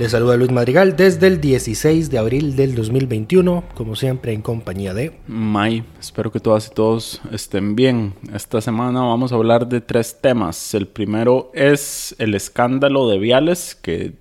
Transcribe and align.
Les 0.00 0.12
saluda 0.12 0.38
Luis 0.38 0.50
Madrigal 0.50 0.96
desde 0.96 1.26
el 1.26 1.42
16 1.42 2.08
de 2.08 2.16
abril 2.16 2.56
del 2.56 2.74
2021, 2.74 3.64
como 3.74 3.96
siempre 3.96 4.32
en 4.32 4.40
compañía 4.40 4.94
de... 4.94 5.12
May, 5.26 5.84
espero 6.00 6.32
que 6.32 6.40
todas 6.40 6.68
y 6.68 6.70
todos 6.70 7.20
estén 7.30 7.76
bien. 7.76 8.14
Esta 8.34 8.62
semana 8.62 9.02
vamos 9.02 9.30
a 9.30 9.34
hablar 9.34 9.68
de 9.68 9.82
tres 9.82 10.18
temas. 10.18 10.72
El 10.72 10.86
primero 10.86 11.50
es 11.52 12.16
el 12.18 12.34
escándalo 12.34 13.10
de 13.10 13.18
Viales, 13.18 13.74
que 13.74 14.14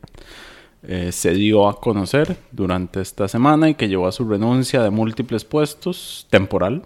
eh, 0.84 1.14
se 1.14 1.34
dio 1.34 1.70
a 1.70 1.80
conocer 1.80 2.36
durante 2.52 3.00
esta 3.00 3.30
semana 3.30 3.70
y 3.70 3.76
que 3.76 3.88
llevó 3.88 4.08
a 4.08 4.12
su 4.12 4.28
renuncia 4.28 4.84
de 4.84 4.90
múltiples 4.90 5.46
puestos 5.46 6.28
temporal. 6.30 6.84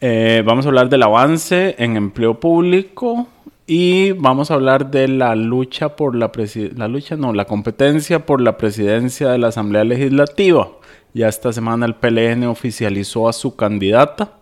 Eh, 0.00 0.42
vamos 0.42 0.64
a 0.64 0.70
hablar 0.70 0.88
del 0.88 1.02
avance 1.02 1.74
en 1.76 1.98
empleo 1.98 2.40
público 2.40 3.28
y 3.66 4.12
vamos 4.12 4.50
a 4.50 4.54
hablar 4.54 4.90
de 4.90 5.08
la 5.08 5.34
lucha 5.34 5.96
por 5.96 6.14
la 6.14 6.30
la 6.76 6.88
lucha 6.88 7.16
no, 7.16 7.32
la 7.32 7.46
competencia 7.46 8.24
por 8.24 8.40
la 8.40 8.56
presidencia 8.56 9.30
de 9.30 9.38
la 9.38 9.48
Asamblea 9.48 9.82
Legislativa. 9.82 10.70
Ya 11.14 11.28
esta 11.28 11.52
semana 11.52 11.86
el 11.86 11.94
PLN 11.94 12.44
oficializó 12.44 13.28
a 13.28 13.32
su 13.32 13.56
candidata. 13.56 14.38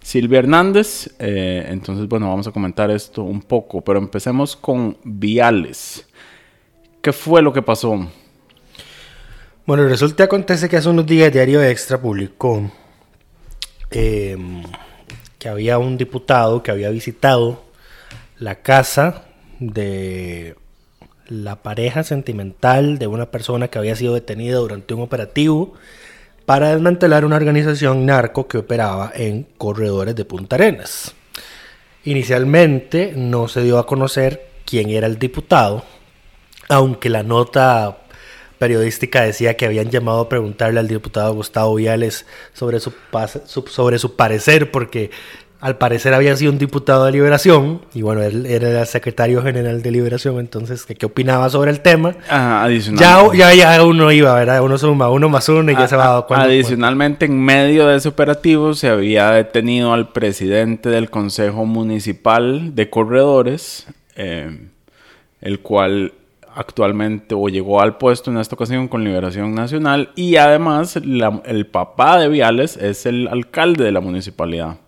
Silvia 0.00 0.38
Hernández, 0.38 1.10
eh, 1.18 1.66
entonces 1.68 2.06
bueno, 2.06 2.28
vamos 2.28 2.46
a 2.46 2.52
comentar 2.52 2.90
esto 2.90 3.22
un 3.22 3.42
poco, 3.42 3.82
pero 3.82 3.98
empecemos 3.98 4.54
con 4.54 4.96
Viales. 5.02 6.06
¿Qué 7.02 7.12
fue 7.12 7.42
lo 7.42 7.52
que 7.52 7.62
pasó? 7.62 8.06
Bueno, 9.66 9.88
resulta 9.88 10.24
acontece 10.24 10.68
que 10.68 10.76
hace 10.76 10.88
unos 10.88 11.04
días 11.04 11.32
Diario 11.32 11.62
Extra 11.62 12.00
publicó 12.00 12.70
em, 13.90 14.62
que 15.38 15.48
había 15.48 15.78
un 15.78 15.98
diputado 15.98 16.62
que 16.62 16.70
había 16.70 16.90
visitado 16.90 17.67
la 18.38 18.56
casa 18.56 19.24
de 19.58 20.56
la 21.26 21.56
pareja 21.56 22.04
sentimental 22.04 22.98
de 22.98 23.06
una 23.06 23.30
persona 23.30 23.68
que 23.68 23.78
había 23.78 23.96
sido 23.96 24.14
detenida 24.14 24.56
durante 24.56 24.94
un 24.94 25.02
operativo 25.02 25.74
para 26.46 26.70
desmantelar 26.70 27.24
una 27.24 27.36
organización 27.36 28.06
narco 28.06 28.48
que 28.48 28.58
operaba 28.58 29.12
en 29.14 29.46
corredores 29.58 30.16
de 30.16 30.24
Punta 30.24 30.56
Arenas. 30.56 31.14
Inicialmente 32.04 33.12
no 33.14 33.48
se 33.48 33.62
dio 33.62 33.78
a 33.78 33.86
conocer 33.86 34.48
quién 34.64 34.88
era 34.88 35.06
el 35.06 35.18
diputado, 35.18 35.84
aunque 36.68 37.10
la 37.10 37.22
nota 37.22 37.98
periodística 38.58 39.22
decía 39.22 39.56
que 39.56 39.66
habían 39.66 39.90
llamado 39.90 40.20
a 40.20 40.28
preguntarle 40.28 40.80
al 40.80 40.88
diputado 40.88 41.34
Gustavo 41.34 41.74
Viales 41.74 42.24
sobre 42.54 42.80
su, 42.80 42.92
sobre 43.44 43.98
su 43.98 44.16
parecer, 44.16 44.70
porque 44.70 45.10
al 45.60 45.76
parecer 45.76 46.14
había 46.14 46.36
sido 46.36 46.52
un 46.52 46.58
diputado 46.58 47.04
de 47.04 47.12
Liberación, 47.12 47.80
y 47.92 48.02
bueno, 48.02 48.22
él 48.22 48.46
era 48.46 48.80
el 48.80 48.86
secretario 48.86 49.42
general 49.42 49.82
de 49.82 49.90
Liberación, 49.90 50.38
entonces, 50.38 50.86
¿qué, 50.86 51.04
opinaba 51.04 51.50
sobre 51.50 51.72
el 51.72 51.80
tema? 51.80 52.14
adicional. 52.28 53.32
Ya, 53.34 53.54
ya, 53.54 53.84
uno 53.84 54.12
iba, 54.12 54.34
¿verdad? 54.34 54.62
Uno 54.62 54.78
suma 54.78 55.10
uno 55.10 55.28
más 55.28 55.48
uno 55.48 55.72
y 55.72 55.74
ya 55.74 55.88
se 55.88 55.96
va 55.96 56.06
dando 56.06 56.26
cuenta. 56.26 56.46
Adicionalmente, 56.46 57.26
en 57.26 57.40
medio 57.40 57.88
de 57.88 57.96
ese 57.96 58.08
operativo, 58.08 58.74
se 58.74 58.88
había 58.88 59.30
detenido 59.30 59.92
al 59.92 60.12
presidente 60.12 60.90
del 60.90 61.10
Consejo 61.10 61.64
Municipal 61.64 62.76
de 62.76 62.88
Corredores, 62.88 63.88
eh, 64.14 64.68
el 65.40 65.60
cual 65.60 66.12
actualmente 66.54 67.34
o 67.34 67.48
llegó 67.48 67.80
al 67.80 67.98
puesto 67.98 68.30
en 68.30 68.38
esta 68.38 68.54
ocasión 68.54 68.86
con 68.86 69.02
Liberación 69.02 69.54
Nacional 69.54 70.10
y 70.16 70.36
además 70.36 70.96
el 70.96 71.66
papá 71.66 72.18
de 72.18 72.28
Viales 72.28 72.76
es 72.76 73.06
el 73.06 73.28
alcalde 73.28 73.84
de 73.84 73.92
la 73.92 74.00
municipalidad 74.00 74.78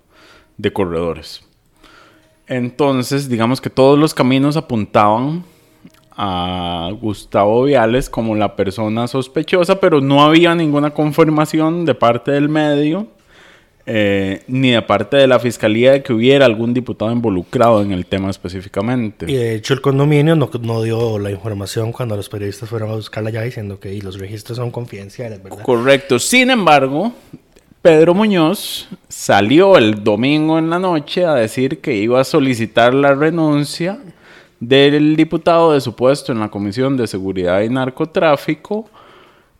de 0.60 0.72
Corredores. 0.72 1.42
Entonces, 2.46 3.28
digamos 3.28 3.60
que 3.60 3.70
todos 3.70 3.98
los 3.98 4.12
caminos 4.12 4.56
apuntaban 4.56 5.44
a 6.16 6.90
Gustavo 7.00 7.64
Viales 7.64 8.10
como 8.10 8.34
la 8.34 8.56
persona 8.56 9.06
sospechosa, 9.06 9.80
pero 9.80 10.00
no 10.00 10.22
había 10.22 10.54
ninguna 10.54 10.90
confirmación 10.90 11.84
de 11.84 11.94
parte 11.94 12.32
del 12.32 12.48
medio 12.48 13.06
eh, 13.86 14.42
ni 14.46 14.70
de 14.70 14.82
parte 14.82 15.16
de 15.16 15.26
la 15.26 15.38
fiscalía 15.38 15.92
de 15.92 16.02
que 16.02 16.12
hubiera 16.12 16.44
algún 16.44 16.74
diputado 16.74 17.10
involucrado 17.10 17.82
en 17.82 17.92
el 17.92 18.04
tema 18.06 18.28
específicamente. 18.28 19.26
Y 19.28 19.34
de 19.34 19.54
hecho 19.54 19.72
el 19.72 19.80
condominio 19.80 20.36
no, 20.36 20.50
no 20.60 20.82
dio 20.82 21.18
la 21.18 21.30
información 21.30 21.90
cuando 21.90 22.14
los 22.14 22.28
periodistas 22.28 22.68
fueron 22.68 22.90
a 22.90 22.94
buscarla 22.94 23.30
ya 23.30 23.42
diciendo 23.42 23.80
que 23.80 24.00
los 24.02 24.18
registros 24.18 24.58
son 24.58 24.70
confidenciales, 24.70 25.42
¿verdad? 25.42 25.62
Correcto. 25.62 26.18
Sin 26.18 26.50
embargo, 26.50 27.12
Pedro 27.82 28.14
Muñoz 28.14 28.88
salió 29.08 29.76
el 29.76 30.04
domingo 30.04 30.58
en 30.58 30.68
la 30.68 30.78
noche 30.78 31.24
a 31.24 31.34
decir 31.34 31.80
que 31.80 31.96
iba 31.96 32.20
a 32.20 32.24
solicitar 32.24 32.92
la 32.92 33.14
renuncia 33.14 33.98
del 34.58 35.16
diputado 35.16 35.72
de 35.72 35.80
su 35.80 35.96
puesto 35.96 36.32
en 36.32 36.40
la 36.40 36.50
Comisión 36.50 36.98
de 36.98 37.06
Seguridad 37.06 37.62
y 37.62 37.70
Narcotráfico 37.70 38.90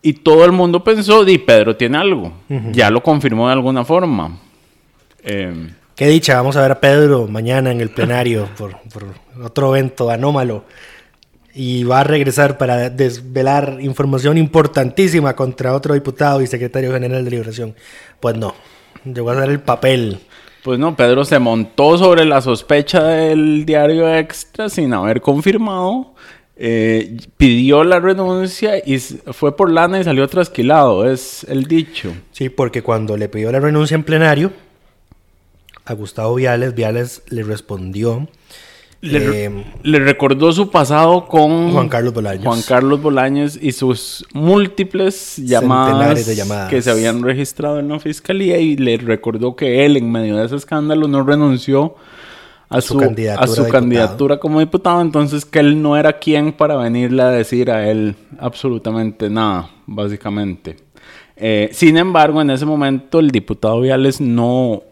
y 0.03 0.13
todo 0.13 0.45
el 0.45 0.51
mundo 0.51 0.83
pensó, 0.83 1.25
di, 1.25 1.39
Pedro 1.39 1.75
tiene 1.75 1.97
algo. 1.97 2.31
Ya 2.71 2.89
lo 2.89 3.01
confirmó 3.01 3.47
de 3.47 3.53
alguna 3.53 3.85
forma. 3.85 4.37
Em, 5.23 5.71
Qué 5.95 6.07
dicha, 6.07 6.35
vamos 6.35 6.55
a 6.55 6.61
ver 6.61 6.71
a 6.71 6.79
Pedro 6.79 7.27
mañana 7.27 7.71
en 7.71 7.81
el 7.81 7.89
plenario 7.89 8.49
por, 8.57 8.75
otro 9.43 9.75
evento 9.75 10.09
anómalo. 10.09 10.63
Y 11.53 11.83
va 11.83 11.99
a 11.99 12.03
regresar 12.03 12.57
para 12.57 12.89
desvelar 12.89 13.77
información 13.81 14.37
importantísima 14.37 15.35
contra 15.35 15.73
otro 15.73 15.93
diputado 15.93 16.41
y 16.41 16.47
secretario 16.47 16.93
general 16.93 17.25
de 17.25 17.31
Liberación. 17.31 17.75
Pues 18.19 18.37
no, 18.37 18.53
llegó 19.03 19.31
a 19.31 19.35
dar 19.35 19.49
el 19.49 19.59
papel. 19.59 20.19
Pues 20.63 20.79
no, 20.79 20.95
Pedro 20.95 21.25
se 21.25 21.39
montó 21.39 21.97
sobre 21.97 22.23
la 22.23 22.41
sospecha 22.41 23.03
del 23.03 23.65
diario 23.65 24.13
Extra 24.15 24.69
sin 24.69 24.93
haber 24.93 25.19
confirmado 25.19 26.13
eh, 26.63 27.17
pidió 27.37 27.83
la 27.83 27.99
renuncia 27.99 28.77
y 28.85 28.99
fue 28.99 29.57
por 29.57 29.71
lana 29.71 29.99
y 29.99 30.03
salió 30.03 30.27
trasquilado, 30.27 31.09
es 31.09 31.43
el 31.45 31.63
dicho. 31.63 32.13
Sí, 32.33 32.49
porque 32.49 32.83
cuando 32.83 33.17
le 33.17 33.29
pidió 33.29 33.51
la 33.51 33.59
renuncia 33.59 33.95
en 33.95 34.03
plenario 34.03 34.51
a 35.85 35.93
Gustavo 35.93 36.35
Viales, 36.35 36.75
Viales 36.75 37.23
le 37.29 37.41
respondió. 37.41 38.27
Le, 39.01 39.45
eh, 39.45 39.51
recordó 39.83 40.51
su 40.51 40.69
pasado 40.69 41.25
con 41.25 41.71
Juan 41.71 41.89
Carlos 41.89 42.13
Bolaños. 42.13 42.45
Juan 42.45 42.61
Carlos 42.61 43.01
Bolaños 43.01 43.57
y 43.59 43.71
sus 43.71 44.23
múltiples 44.31 45.37
llamadas, 45.37 46.27
de 46.27 46.35
llamadas 46.35 46.69
que 46.69 46.83
se 46.83 46.91
habían 46.91 47.23
registrado 47.23 47.79
en 47.79 47.89
la 47.89 47.99
fiscalía 47.99 48.59
y 48.59 48.77
le 48.77 48.97
recordó 48.97 49.55
que 49.55 49.85
él 49.85 49.97
en 49.97 50.11
medio 50.11 50.37
de 50.37 50.45
ese 50.45 50.55
escándalo 50.55 51.07
no 51.07 51.23
renunció 51.23 51.95
a 52.69 52.79
su, 52.79 52.95
candidatura, 52.95 53.43
a 53.43 53.47
su 53.47 53.67
candidatura 53.67 54.37
como 54.37 54.59
diputado, 54.59 55.01
entonces 55.01 55.45
que 55.45 55.59
él 55.59 55.81
no 55.81 55.97
era 55.97 56.19
quien 56.19 56.53
para 56.53 56.75
venirle 56.75 57.23
a 57.23 57.29
decir 57.29 57.71
a 57.71 57.89
él 57.89 58.15
absolutamente 58.39 59.31
nada, 59.31 59.71
básicamente. 59.87 60.77
Eh, 61.35 61.69
sin 61.73 61.97
embargo, 61.97 62.39
en 62.39 62.51
ese 62.51 62.67
momento 62.67 63.19
el 63.19 63.31
diputado 63.31 63.81
Viales 63.81 64.21
no, 64.21 64.83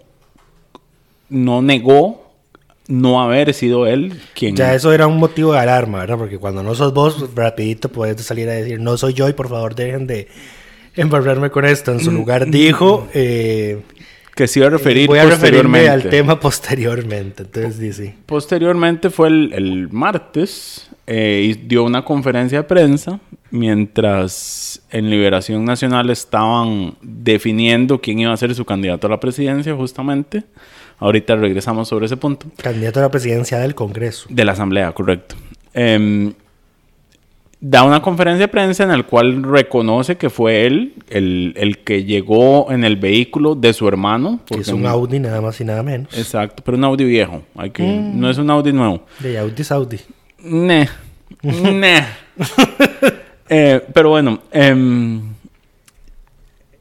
no 1.30 1.62
negó 1.62 2.29
no 2.90 3.22
haber 3.22 3.54
sido 3.54 3.86
él 3.86 4.20
quien... 4.34 4.56
Ya 4.56 4.74
eso 4.74 4.92
era 4.92 5.08
un 5.08 5.18
motivo 5.18 5.54
de 5.54 5.60
alarma, 5.60 6.00
¿verdad? 6.00 6.18
Porque 6.18 6.40
cuando 6.40 6.64
no 6.64 6.76
sos 6.76 6.94
vos, 6.94 7.34
rapidito 7.36 7.90
puedes 7.90 8.22
salir 8.26 8.50
a 8.50 8.54
decir, 8.54 8.82
no 8.82 8.98
soy 8.98 9.14
yo 9.14 9.30
y 9.30 9.34
por 9.34 9.48
favor 9.48 9.76
dejen 9.76 10.08
de 10.08 10.28
embarrarme 10.96 11.52
con 11.52 11.66
esto. 11.66 11.92
En 11.94 12.00
su 12.00 12.12
mm, 12.12 12.16
lugar 12.16 12.50
dijo... 12.50 13.08
Eh, 13.14 13.80
que 14.36 14.48
se 14.48 14.60
iba 14.60 14.68
a 14.68 14.72
referir 14.72 15.08
Voy 15.08 15.20
a 15.20 15.26
referirme 15.26 15.90
al 15.90 16.10
tema 16.10 16.40
posteriormente. 16.40 17.44
Entonces 17.44 17.78
dice. 17.78 18.16
Posteriormente 18.26 19.10
fue 19.10 19.28
el, 19.28 19.90
martes 19.92 20.90
eh, 21.06 21.50
y 21.50 21.54
dio 21.54 21.84
una 21.84 22.06
conferencia 22.06 22.60
de 22.60 22.64
prensa 22.64 23.20
mientras 23.52 24.82
en 24.92 25.10
Liberación 25.10 25.66
Nacional 25.66 26.10
estaban 26.10 26.96
definiendo 27.02 28.00
quién 28.00 28.20
iba 28.20 28.32
a 28.32 28.38
ser 28.38 28.56
su 28.56 28.64
candidato 28.64 29.08
a 29.08 29.10
la 29.10 29.20
presidencia, 29.20 29.76
justamente. 29.76 30.44
Ahorita 31.00 31.36
regresamos 31.36 31.88
sobre 31.88 32.06
ese 32.08 32.18
punto. 32.18 32.48
Candidato 32.62 33.00
a 33.00 33.04
la 33.04 33.12
presidencia 33.12 33.60
del 33.60 33.74
Congreso. 33.76 34.28
De 34.30 34.44
la 34.46 34.52
Asamblea, 34.52 34.92
correcto. 34.92 35.36
Em, 35.74 36.34
da 37.62 37.84
una 37.84 38.02
conferencia 38.02 38.46
de 38.46 38.48
prensa 38.48 38.84
en 38.84 38.90
la 38.90 39.04
cual 39.04 39.44
reconoce 39.44 40.18
que 40.18 40.30
fue 40.30 40.66
él 40.66 40.94
el, 41.10 41.54
el 41.58 41.80
que 41.80 42.04
llegó 42.04 42.72
en 42.72 42.84
el 42.84 42.98
vehículo 42.98 43.56
de 43.56 43.74
su 43.74 43.88
hermano. 43.88 44.40
Que 44.46 44.60
es 44.60 44.68
un 44.70 44.86
Audi 44.86 45.20
nada 45.20 45.42
más 45.42 45.60
y 45.62 45.66
nada 45.66 45.84
menos. 45.84 46.18
Exacto, 46.18 46.64
pero 46.66 46.78
un 46.78 46.84
Audi 46.84 47.04
viejo. 47.06 47.44
Hay 47.56 47.70
que, 47.72 47.84
Mm. 47.84 48.20
No 48.20 48.30
es 48.30 48.38
un 48.38 48.50
Audi 48.50 48.72
nuevo. 48.74 49.04
De 49.20 49.38
Audi 49.38 49.62
es 49.62 49.72
Audi. 49.72 50.00
Ne. 50.44 50.88
Ne. 51.44 52.04
Eh, 53.52 53.82
pero 53.94 54.10
bueno. 54.10 54.42
em, 54.52 55.29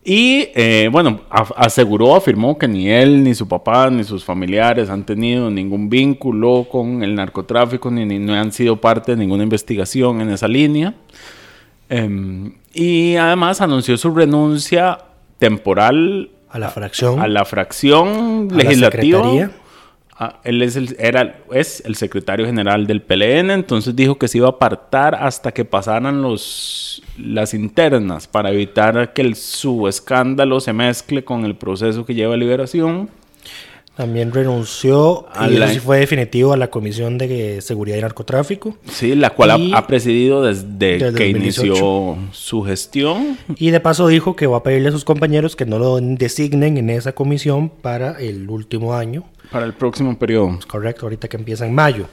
y 0.04 0.48
eh, 0.54 0.88
bueno, 0.90 1.20
aseguró, 1.28 2.16
afirmó 2.16 2.56
que 2.56 2.66
ni 2.66 2.88
él, 2.88 3.22
ni 3.22 3.34
su 3.34 3.46
papá, 3.46 3.90
ni 3.90 4.04
sus 4.04 4.24
familiares 4.24 4.88
han 4.88 5.04
tenido 5.04 5.50
ningún 5.50 5.90
vínculo 5.90 6.66
con 6.70 7.02
el 7.02 7.14
narcotráfico, 7.14 7.90
ni, 7.90 8.06
ni 8.06 8.18
no 8.18 8.32
han 8.34 8.52
sido 8.52 8.80
parte 8.80 9.12
de 9.12 9.18
ninguna 9.18 9.42
investigación 9.42 10.20
en 10.20 10.30
esa 10.30 10.48
línea. 10.48 10.94
Em, 11.90 12.54
y 12.72 13.16
además 13.16 13.60
anunció 13.60 13.96
su 13.96 14.14
renuncia 14.14 14.98
temporal 15.38 16.30
A 16.50 16.58
la 16.58 16.68
fracción. 16.70 17.20
a 17.20 17.28
la 17.28 17.44
fracción 17.44 18.48
a 18.50 18.54
la 18.54 18.62
legislativa. 18.62 19.18
secretaría. 19.18 19.50
Ah, 20.20 20.40
él 20.42 20.62
es 20.62 20.74
el, 20.74 20.96
era, 20.98 21.40
es 21.52 21.80
el 21.86 21.94
secretario 21.94 22.44
general 22.44 22.86
del 22.86 23.02
PLN, 23.02 23.52
entonces 23.52 23.94
dijo 23.94 24.18
que 24.18 24.26
se 24.26 24.38
iba 24.38 24.48
a 24.48 24.50
apartar 24.50 25.14
hasta 25.14 25.52
que 25.52 25.64
pasaran 25.64 26.22
los, 26.22 27.02
las 27.18 27.54
internas 27.54 28.26
para 28.26 28.50
evitar 28.50 29.12
que 29.12 29.22
el, 29.22 29.34
su 29.36 29.88
escándalo 29.88 30.60
se 30.60 30.72
mezcle 30.72 31.24
con 31.24 31.44
el 31.44 31.56
proceso 31.56 32.04
que 32.06 32.14
lleva 32.14 32.34
a 32.34 32.36
liberación. 32.36 33.08
También 33.96 34.30
renunció, 34.32 35.26
A 35.34 35.48
y 35.50 35.56
la- 35.56 35.64
eso 35.64 35.74
sí 35.74 35.80
fue 35.80 35.98
definitivo, 35.98 36.52
a 36.52 36.56
la 36.56 36.70
Comisión 36.70 37.18
de 37.18 37.60
Seguridad 37.60 37.96
y 37.98 38.00
Narcotráfico. 38.00 38.76
Sí, 38.88 39.16
la 39.16 39.30
cual 39.30 39.50
ha- 39.50 39.58
Y- 39.58 39.72
ha, 39.74 39.88
presidido 39.88 40.40
desde, 40.44 40.98
Desde 40.98 41.18
que 41.18 41.32
2018. 41.32 41.66
inició 41.66 42.18
su 42.30 42.62
gestión. 42.62 43.36
Y 43.56 43.70
de 43.72 43.80
paso 43.80 44.06
dijo 44.06 44.36
que 44.36 44.46
va 44.46 44.58
a 44.58 44.62
pedirle 44.62 44.90
a 44.90 44.92
sus 44.92 45.04
compañeros 45.04 45.56
que 45.56 45.66
no 45.66 45.80
lo 45.80 45.98
designen 46.00 46.76
en 46.78 46.90
esa 46.90 47.12
comisión 47.12 47.70
para 47.70 48.12
el 48.20 48.48
último 48.48 48.94
año. 48.94 49.24
Para 49.50 49.66
el 49.66 49.72
próximo 49.74 50.16
periodo. 50.16 50.60
Correcto, 50.68 51.06
ahorita 51.06 51.26
que 51.26 51.36
empieza 51.36 51.66
en 51.66 51.74
mayo. 51.74 52.06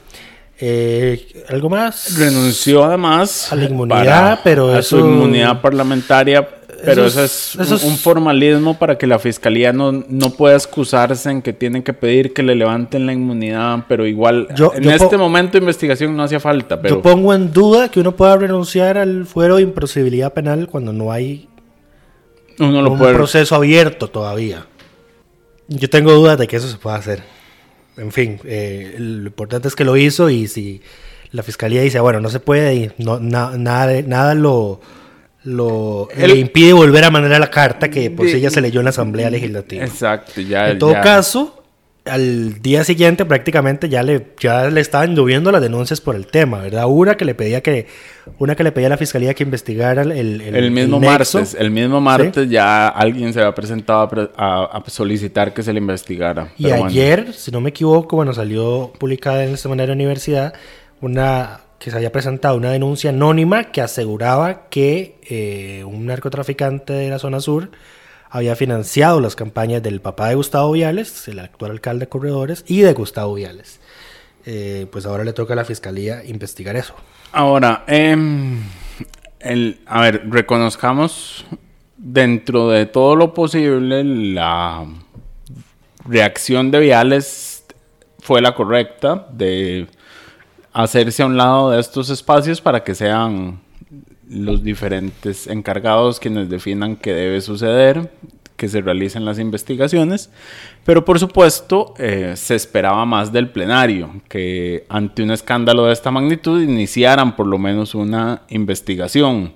Eh, 0.58 1.44
¿Algo 1.50 1.68
más? 1.68 2.16
Renunció 2.18 2.84
además 2.84 3.52
A 3.52 3.56
la 3.56 3.64
inmunidad, 3.66 4.40
pero 4.42 4.68
a 4.72 4.78
eso- 4.78 4.98
su 5.00 5.06
inmunidad 5.06 5.60
parlamentaria, 5.60 6.48
pero 6.82 7.04
Eso 7.06 7.20
eso 7.20 7.24
es- 7.24 7.54
es, 7.56 7.60
eso 7.60 7.74
un, 7.74 7.80
es- 7.80 7.84
un 7.84 7.96
formalismo 7.98 8.78
para 8.78 8.96
que 8.96 9.06
la 9.06 9.18
fiscalía 9.18 9.74
no, 9.74 9.92
no 9.92 10.30
pueda 10.30 10.56
excusarse 10.56 11.30
en 11.30 11.42
que 11.42 11.52
tienen 11.52 11.82
que 11.82 11.92
pedir 11.92 12.32
que 12.32 12.42
le 12.42 12.54
levanten 12.54 13.04
la 13.04 13.12
inmunidad, 13.12 13.84
pero 13.86 14.06
igual 14.06 14.48
Yo- 14.54 14.72
en 14.74 14.84
yo 14.84 14.90
este 14.92 15.18
momento 15.18 15.52
de 15.52 15.58
investigación 15.58 16.16
no 16.16 16.22
hacía 16.22 16.40
falta, 16.40 16.80
pero 16.80 16.96
Yo 16.96 17.02
pongo 17.02 17.34
en 17.34 17.52
duda 17.52 17.90
que 17.90 18.00
uno 18.00 18.16
pueda 18.16 18.36
renunciar 18.36 18.96
al 18.96 19.26
fuero 19.26 19.56
de 19.56 19.62
imposibilidad 19.62 20.32
penal 20.32 20.68
cuando 20.68 20.92
no 20.94 21.12
hay 21.12 21.48
uno 22.58 22.80
lo 22.80 22.92
un 22.92 22.98
puede 22.98 23.12
proceso 23.12 23.54
abierto 23.54 24.08
todavía. 24.08 24.64
Yo 25.68 25.90
tengo 25.90 26.12
dudas 26.12 26.38
de 26.38 26.46
que 26.46 26.56
eso 26.56 26.68
se 26.68 26.76
pueda 26.78 26.96
hacer. 26.96 27.22
En 27.98 28.12
fin, 28.12 28.38
eh, 28.44 28.94
lo 28.98 29.26
importante 29.28 29.68
es 29.68 29.74
que 29.74 29.84
lo 29.84 29.96
hizo 29.96 30.28
y 30.30 30.48
si 30.48 30.82
la 31.32 31.42
fiscalía 31.42 31.82
dice, 31.82 31.98
bueno, 32.00 32.20
no 32.20 32.28
se 32.30 32.40
puede 32.40 32.74
y 32.74 32.90
no, 32.98 33.18
na- 33.20 33.56
nada, 33.56 34.00
nada 34.02 34.34
lo, 34.34 34.80
lo 35.44 36.08
El- 36.16 36.30
le 36.32 36.36
impide 36.38 36.72
volver 36.72 37.04
a 37.04 37.10
mandar 37.10 37.38
la 37.40 37.50
carta 37.50 37.88
que 37.90 38.10
por 38.10 38.26
si 38.28 38.36
ella 38.36 38.50
se 38.50 38.60
leyó 38.60 38.80
en 38.80 38.84
la 38.84 38.90
Asamblea 38.90 39.30
Legislativa. 39.30 39.84
Exacto, 39.84 40.40
ya 40.40 40.70
En 40.70 40.78
todo 40.78 40.92
ya- 40.92 41.00
caso, 41.00 41.55
al 42.08 42.62
día 42.62 42.84
siguiente 42.84 43.24
prácticamente 43.24 43.88
ya 43.88 44.02
le, 44.02 44.28
ya 44.38 44.70
le 44.70 44.80
estaban 44.80 45.14
lloviendo 45.14 45.50
las 45.52 45.60
denuncias 45.60 46.00
por 46.00 46.14
el 46.16 46.26
tema, 46.26 46.60
¿verdad? 46.60 46.86
Una 46.88 47.16
que 47.16 47.24
le 47.24 47.34
pedía 47.34 47.62
que, 47.62 47.86
una 48.38 48.54
que 48.54 48.64
le 48.64 48.72
pedía 48.72 48.86
a 48.88 48.90
la 48.90 48.96
fiscalía 48.96 49.34
que 49.34 49.42
investigara 49.44 50.02
el, 50.02 50.12
el, 50.12 50.40
el 50.40 50.70
mismo 50.70 50.98
martes, 51.00 51.56
el 51.58 51.70
mismo 51.70 52.00
martes 52.00 52.48
ya 52.48 52.88
alguien 52.88 53.32
se 53.32 53.40
había 53.40 53.54
presentado 53.54 54.30
a, 54.36 54.64
a- 54.76 54.90
solicitar 54.90 55.52
que 55.52 55.62
se 55.62 55.72
le 55.72 55.80
investigara. 55.80 56.52
Y 56.58 56.64
pero 56.64 56.76
bueno. 56.76 56.90
ayer, 56.90 57.32
si 57.32 57.50
no 57.50 57.60
me 57.60 57.70
equivoco, 57.70 58.16
bueno, 58.16 58.32
salió 58.32 58.92
publicada 58.98 59.44
en 59.44 59.54
esta 59.54 59.68
manera 59.68 59.92
universidad 59.92 60.54
una 61.00 61.60
que 61.78 61.90
se 61.90 61.96
había 61.96 62.10
presentado 62.10 62.56
una 62.56 62.70
denuncia 62.70 63.10
anónima 63.10 63.64
que 63.64 63.82
aseguraba 63.82 64.68
que 64.70 65.16
eh, 65.28 65.84
un 65.84 66.06
narcotraficante 66.06 66.92
de 66.94 67.10
la 67.10 67.18
zona 67.18 67.40
sur 67.40 67.70
había 68.36 68.54
financiado 68.54 69.20
las 69.20 69.34
campañas 69.34 69.82
del 69.82 70.00
papá 70.00 70.28
de 70.28 70.34
Gustavo 70.34 70.72
Viales, 70.72 71.26
el 71.28 71.38
actual 71.38 71.70
alcalde 71.70 72.00
de 72.00 72.08
Corredores, 72.10 72.64
y 72.66 72.82
de 72.82 72.92
Gustavo 72.92 73.34
Viales. 73.34 73.80
Eh, 74.44 74.86
pues 74.92 75.06
ahora 75.06 75.24
le 75.24 75.32
toca 75.32 75.54
a 75.54 75.56
la 75.56 75.64
fiscalía 75.64 76.22
investigar 76.22 76.76
eso. 76.76 76.94
Ahora, 77.32 77.84
em, 77.86 78.60
el, 79.40 79.80
a 79.86 80.02
ver, 80.02 80.28
reconozcamos 80.28 81.46
dentro 81.96 82.68
de 82.68 82.84
todo 82.84 83.16
lo 83.16 83.32
posible 83.32 84.04
la 84.04 84.84
reacción 86.04 86.70
de 86.70 86.80
Viales 86.80 87.64
fue 88.20 88.42
la 88.42 88.54
correcta 88.54 89.26
de 89.32 89.86
hacerse 90.74 91.22
a 91.22 91.26
un 91.26 91.38
lado 91.38 91.70
de 91.70 91.80
estos 91.80 92.10
espacios 92.10 92.60
para 92.60 92.84
que 92.84 92.94
sean 92.94 93.60
los 94.28 94.62
diferentes 94.62 95.46
encargados 95.46 96.18
quienes 96.20 96.48
definan 96.48 96.96
qué 96.96 97.12
debe 97.12 97.40
suceder, 97.40 98.10
que 98.56 98.68
se 98.68 98.80
realicen 98.80 99.24
las 99.26 99.38
investigaciones, 99.38 100.30
pero 100.84 101.04
por 101.04 101.18
supuesto 101.18 101.92
eh, 101.98 102.32
se 102.36 102.54
esperaba 102.54 103.04
más 103.04 103.30
del 103.30 103.50
plenario, 103.50 104.22
que 104.28 104.86
ante 104.88 105.22
un 105.22 105.30
escándalo 105.30 105.84
de 105.84 105.92
esta 105.92 106.10
magnitud 106.10 106.62
iniciaran 106.62 107.36
por 107.36 107.46
lo 107.46 107.58
menos 107.58 107.94
una 107.94 108.42
investigación. 108.48 109.52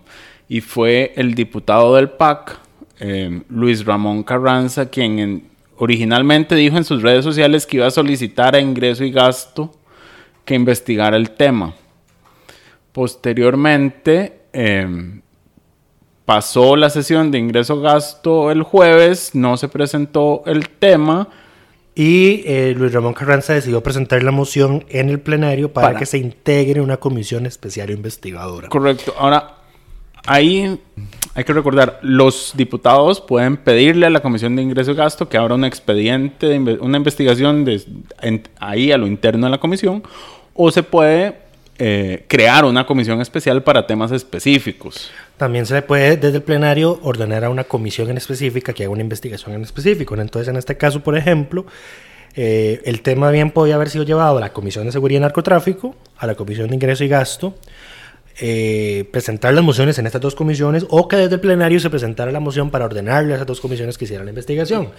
Y 0.48 0.60
fue 0.60 1.12
el 1.16 1.34
diputado 1.34 1.94
del 1.94 2.10
PAC, 2.10 2.58
eh, 3.00 3.40
Luis 3.48 3.84
Ramón 3.86 4.22
Carranza, 4.22 4.90
quien 4.90 5.18
en- 5.18 5.44
originalmente 5.78 6.54
dijo 6.56 6.76
en 6.76 6.84
sus 6.84 7.00
redes 7.00 7.24
sociales 7.24 7.66
que 7.66 7.78
iba 7.78 7.86
a 7.86 7.90
solicitar 7.90 8.54
a 8.54 8.60
ingreso 8.60 9.02
y 9.04 9.10
gasto 9.10 9.72
que 10.44 10.54
investigara 10.54 11.16
el 11.16 11.30
tema. 11.30 11.72
Posteriormente, 12.92 14.39
eh, 14.52 15.20
pasó 16.24 16.76
la 16.76 16.90
sesión 16.90 17.30
de 17.30 17.38
ingreso-gasto 17.38 18.50
el 18.50 18.62
jueves, 18.62 19.34
no 19.34 19.56
se 19.56 19.68
presentó 19.68 20.42
el 20.46 20.68
tema. 20.68 21.28
Y 21.94 22.42
eh, 22.46 22.72
Luis 22.76 22.92
Ramón 22.92 23.14
Carranza 23.14 23.52
decidió 23.52 23.82
presentar 23.82 24.22
la 24.22 24.30
moción 24.30 24.84
en 24.88 25.08
el 25.08 25.18
plenario 25.20 25.72
para, 25.72 25.88
Para- 25.88 25.98
que 25.98 26.06
se 26.06 26.18
integre 26.18 26.80
una 26.80 26.96
comisión 26.98 27.46
especial 27.46 27.90
investigadora. 27.90 28.68
Correcto. 28.68 29.12
Ahora, 29.18 29.56
ahí 30.24 30.78
hay 31.34 31.44
que 31.44 31.52
recordar, 31.52 31.98
los 32.02 32.52
diputados 32.56 33.20
pueden 33.20 33.56
pedirle 33.56 34.06
a 34.06 34.10
la 34.10 34.20
Comisión 34.20 34.54
de 34.56 34.62
Ingreso 34.62 34.92
y 34.92 34.94
Gasto 34.94 35.28
que 35.28 35.36
abra 35.36 35.54
un 35.56 35.64
expediente, 35.64 36.46
de 36.46 36.60
inve- 36.60 36.78
una 36.80 36.96
investigación 36.96 37.64
de, 37.64 37.82
en- 38.22 38.42
ahí 38.60 38.92
a 38.92 38.96
lo 38.98 39.06
interno 39.08 39.46
de 39.46 39.50
la 39.50 39.58
comisión, 39.58 40.02
o 40.54 40.70
se 40.70 40.82
puede 40.84 41.38
eh, 41.82 42.24
crear 42.28 42.66
una 42.66 42.84
comisión 42.84 43.22
especial 43.22 43.62
para 43.62 43.86
temas 43.86 44.12
específicos. 44.12 45.10
También 45.38 45.64
se 45.64 45.72
le 45.72 45.80
puede 45.80 46.18
desde 46.18 46.36
el 46.36 46.42
plenario 46.42 47.00
ordenar 47.02 47.42
a 47.42 47.48
una 47.48 47.64
comisión 47.64 48.10
en 48.10 48.18
específica 48.18 48.74
que 48.74 48.82
haga 48.82 48.92
una 48.92 49.00
investigación 49.00 49.54
en 49.54 49.62
específico. 49.62 50.14
Entonces, 50.14 50.48
en 50.48 50.56
este 50.56 50.76
caso, 50.76 51.00
por 51.00 51.16
ejemplo, 51.16 51.64
eh, 52.36 52.82
el 52.84 53.00
tema 53.00 53.30
bien 53.30 53.50
podía 53.50 53.76
haber 53.76 53.88
sido 53.88 54.04
llevado 54.04 54.36
a 54.36 54.40
la 54.42 54.52
Comisión 54.52 54.84
de 54.84 54.92
Seguridad 54.92 55.20
y 55.20 55.22
Narcotráfico, 55.22 55.96
a 56.18 56.26
la 56.26 56.34
Comisión 56.34 56.68
de 56.68 56.74
Ingreso 56.74 57.02
y 57.02 57.08
Gasto, 57.08 57.54
eh, 58.38 59.08
presentar 59.10 59.54
las 59.54 59.64
mociones 59.64 59.98
en 59.98 60.04
estas 60.04 60.20
dos 60.20 60.34
comisiones 60.34 60.84
o 60.90 61.08
que 61.08 61.16
desde 61.16 61.36
el 61.36 61.40
plenario 61.40 61.80
se 61.80 61.88
presentara 61.88 62.30
la 62.30 62.40
moción 62.40 62.68
para 62.68 62.84
ordenarle 62.84 63.32
a 63.32 63.36
esas 63.36 63.46
dos 63.46 63.58
comisiones 63.58 63.96
que 63.96 64.04
hicieran 64.04 64.26
la 64.26 64.32
investigación. 64.32 64.90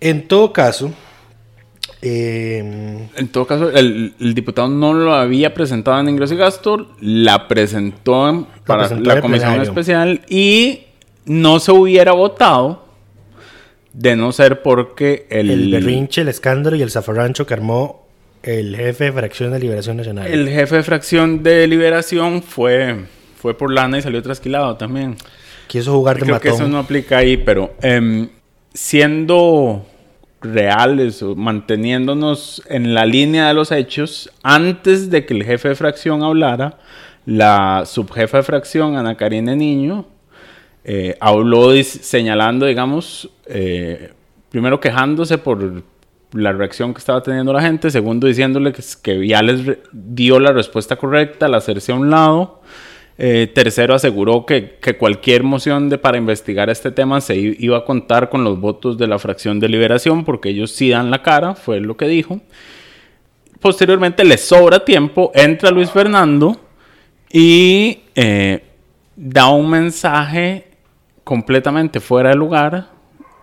En 0.00 0.28
todo 0.28 0.52
caso, 0.52 0.92
eh, 2.06 3.08
En 3.16 3.28
todo 3.28 3.46
caso, 3.46 3.70
el, 3.70 4.14
el 4.20 4.34
diputado 4.34 4.68
no 4.68 4.92
lo 4.92 5.14
había 5.14 5.54
presentado 5.54 5.98
en 6.00 6.08
ingreso 6.10 6.34
y 6.34 6.36
gasto, 6.36 6.94
la 7.00 7.48
presentó 7.48 8.28
en- 8.28 8.44
para 8.66 8.82
presentó 8.88 9.08
la 9.14 9.20
comisión 9.20 9.60
especial 9.62 10.20
y 10.28 10.80
no 11.24 11.58
se 11.60 11.72
hubiera 11.72 12.12
votado 12.12 12.84
de 13.94 14.16
no 14.16 14.32
ser 14.32 14.60
porque 14.62 15.26
el, 15.30 15.50
el 15.50 15.70
berrinche, 15.72 16.20
el 16.20 16.28
escándalo 16.28 16.76
y 16.76 16.82
el 16.82 16.90
zafarrancho 16.90 17.46
que 17.46 17.54
armó 17.54 18.06
el 18.42 18.76
jefe 18.76 19.04
de 19.04 19.12
fracción 19.12 19.52
de 19.52 19.58
Liberación 19.60 19.96
Nacional. 19.96 20.26
el 20.26 20.48
jefe 20.48 20.76
de 20.76 20.82
fracción 20.82 21.42
de 21.42 21.66
liberación 21.66 22.42
fue, 22.42 23.04
fue 23.40 23.56
por 23.56 23.72
lana 23.72 23.96
y 23.98 24.02
salió 24.02 24.20
trasquilado 24.22 24.76
también. 24.76 25.16
Quiso 25.68 25.92
jugar 25.94 26.16
de 26.18 26.24
Creo 26.26 26.40
que 26.40 26.50
matón. 26.50 26.62
eso 26.62 26.70
no 26.70 26.78
aplica 26.78 27.16
ahí, 27.18 27.38
pero 27.38 27.72
em, 27.80 28.28
siendo 28.74 29.86
reales 30.44 31.22
o 31.22 31.34
manteniéndonos 31.34 32.62
en 32.68 32.94
la 32.94 33.06
línea 33.06 33.48
de 33.48 33.54
los 33.54 33.72
hechos, 33.72 34.30
antes 34.42 35.10
de 35.10 35.24
que 35.26 35.34
el 35.34 35.42
jefe 35.44 35.70
de 35.70 35.74
fracción 35.74 36.22
hablara, 36.22 36.78
la 37.26 37.84
subjefa 37.86 38.36
de 38.38 38.42
fracción, 38.42 38.96
Ana 38.96 39.16
Karina 39.16 39.56
Niño, 39.56 40.06
eh, 40.84 41.16
habló 41.18 41.72
señalando, 41.82 42.66
digamos, 42.66 43.30
eh, 43.46 44.12
primero 44.50 44.78
quejándose 44.78 45.38
por 45.38 45.82
la 46.32 46.52
reacción 46.52 46.92
que 46.92 46.98
estaba 46.98 47.22
teniendo 47.22 47.52
la 47.52 47.62
gente, 47.62 47.90
segundo 47.90 48.26
diciéndole 48.26 48.72
que, 48.72 48.82
que 49.02 49.16
Viales 49.16 49.64
re- 49.64 49.82
dio 49.92 50.38
la 50.38 50.52
respuesta 50.52 50.96
correcta 50.96 51.46
al 51.46 51.54
hacerse 51.54 51.92
a 51.92 51.94
un 51.94 52.10
lado, 52.10 52.60
eh, 53.16 53.50
tercero 53.54 53.94
aseguró 53.94 54.44
que, 54.44 54.78
cualquier 54.98 55.44
moción 55.44 55.88
de, 55.88 55.98
para 55.98 56.18
investigar 56.18 56.68
este 56.68 56.90
tema 56.90 57.20
se 57.20 57.36
iba 57.36 57.78
a 57.78 57.84
contar 57.84 58.28
con 58.28 58.42
los 58.42 58.58
votos 58.58 58.98
de 58.98 59.06
la 59.06 59.18
fracción 59.18 59.60
de 59.60 59.68
liberación 59.68 60.24
porque 60.24 60.48
ellos 60.48 60.72
sí 60.72 60.90
dan 60.90 61.10
la 61.10 61.22
cara, 61.22 61.54
fue 61.54 61.80
lo 61.80 61.96
que 61.96 62.06
dijo. 62.06 62.40
Posteriormente 63.60 64.24
le 64.24 64.36
sobra 64.36 64.84
tiempo, 64.84 65.30
entra 65.34 65.70
Luis 65.70 65.90
Fernando 65.90 66.60
y 67.32 68.00
eh, 68.14 68.62
da 69.16 69.48
un 69.48 69.70
mensaje 69.70 70.68
completamente 71.22 72.00
fuera 72.00 72.30
de 72.30 72.36
lugar, 72.36 72.88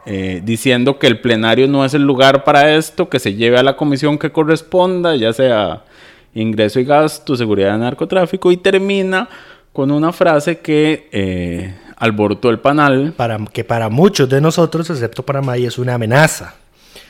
eh, 0.05 0.41
diciendo 0.43 0.99
que 0.99 1.07
el 1.07 1.21
plenario 1.21 1.67
no 1.67 1.85
es 1.85 1.93
el 1.93 2.03
lugar 2.03 2.43
para 2.43 2.75
esto, 2.75 3.09
que 3.09 3.19
se 3.19 3.35
lleve 3.35 3.57
a 3.57 3.63
la 3.63 3.77
comisión 3.77 4.17
que 4.17 4.31
corresponda, 4.31 5.15
ya 5.15 5.33
sea 5.33 5.85
ingreso 6.33 6.79
y 6.79 6.85
gasto, 6.85 7.35
seguridad 7.35 7.73
de 7.73 7.79
narcotráfico, 7.79 8.51
y 8.51 8.57
termina 8.57 9.27
con 9.73 9.91
una 9.91 10.11
frase 10.11 10.59
que 10.59 11.07
eh, 11.11 11.73
alborotó 11.97 12.49
el 12.49 12.59
panal. 12.59 13.13
Para, 13.15 13.37
que 13.51 13.63
para 13.63 13.89
muchos 13.89 14.29
de 14.29 14.41
nosotros, 14.41 14.89
excepto 14.89 15.23
para 15.23 15.41
May, 15.41 15.65
es 15.65 15.77
una 15.77 15.95
amenaza. 15.95 16.55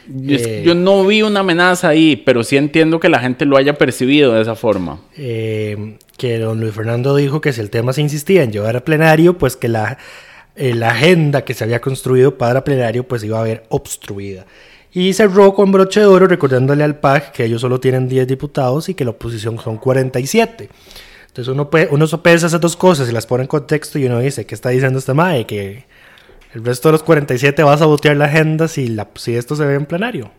Yo, 0.07 0.35
Eh. 0.37 0.63
yo 0.65 0.73
no 0.75 1.05
vi 1.05 1.21
una 1.21 1.41
amenaza 1.41 1.87
ahí, 1.89 2.15
pero 2.15 2.43
sí 2.43 2.57
entiendo 2.57 2.99
que 2.99 3.07
la 3.09 3.19
gente 3.19 3.45
lo 3.45 3.57
haya 3.57 3.73
percibido 3.77 4.33
de 4.33 4.41
esa 4.41 4.55
forma. 4.55 4.99
eh, 5.17 5.97
que 6.17 6.37
don 6.37 6.59
Luis 6.59 6.73
Fernando 6.75 7.15
dijo 7.15 7.41
que 7.41 7.51
si 7.51 7.61
el 7.61 7.71
tema 7.71 7.93
se 7.93 8.01
insistía 8.01 8.43
en 8.43 8.51
llevar 8.51 8.75
a 8.77 8.81
plenario, 8.85 9.39
pues 9.39 9.55
que 9.55 9.67
la, 9.67 9.97
eh, 10.55 10.75
la 10.75 10.89
agenda 10.91 11.43
que 11.43 11.55
se 11.55 11.63
había 11.63 11.81
construido 11.81 12.37
para 12.37 12.63
plenario 12.63 13.07
pues 13.07 13.23
iba 13.23 13.37
a 13.39 13.41
haber 13.41 13.63
obstruida. 13.69 14.45
Y 14.93 15.13
cerró 15.13 15.53
con 15.55 15.71
broche 15.71 16.01
de 16.01 16.05
oro 16.05 16.27
recordándole 16.27 16.83
al 16.83 16.99
PAC 16.99 17.31
que 17.31 17.45
ellos 17.45 17.61
solo 17.61 17.79
tienen 17.79 18.07
10 18.07 18.27
diputados 18.27 18.87
y 18.89 18.93
que 18.93 19.03
la 19.05 19.11
oposición 19.11 19.57
son 19.57 19.77
47. 19.77 20.69
Entonces 21.31 21.53
uno, 21.53 21.69
puede, 21.69 21.87
uno 21.91 22.07
sopesa 22.07 22.47
esas 22.47 22.59
dos 22.59 22.75
cosas 22.75 23.09
y 23.09 23.13
las 23.13 23.25
pone 23.25 23.43
en 23.43 23.47
contexto 23.47 23.97
y 23.97 24.05
uno 24.05 24.19
dice, 24.19 24.45
¿qué 24.45 24.53
está 24.53 24.69
diciendo 24.69 24.99
este 24.99 25.13
MAE? 25.13 25.45
Que 25.45 25.85
el 26.53 26.65
resto 26.65 26.89
de 26.89 26.93
los 26.93 27.03
47 27.03 27.63
va 27.63 27.73
a 27.73 27.77
sabotear 27.77 28.17
la 28.17 28.25
agenda 28.25 28.67
si, 28.67 28.87
la, 28.89 29.07
si 29.15 29.35
esto 29.35 29.55
se 29.55 29.65
ve 29.65 29.75
en 29.75 29.85
plenario. 29.85 30.29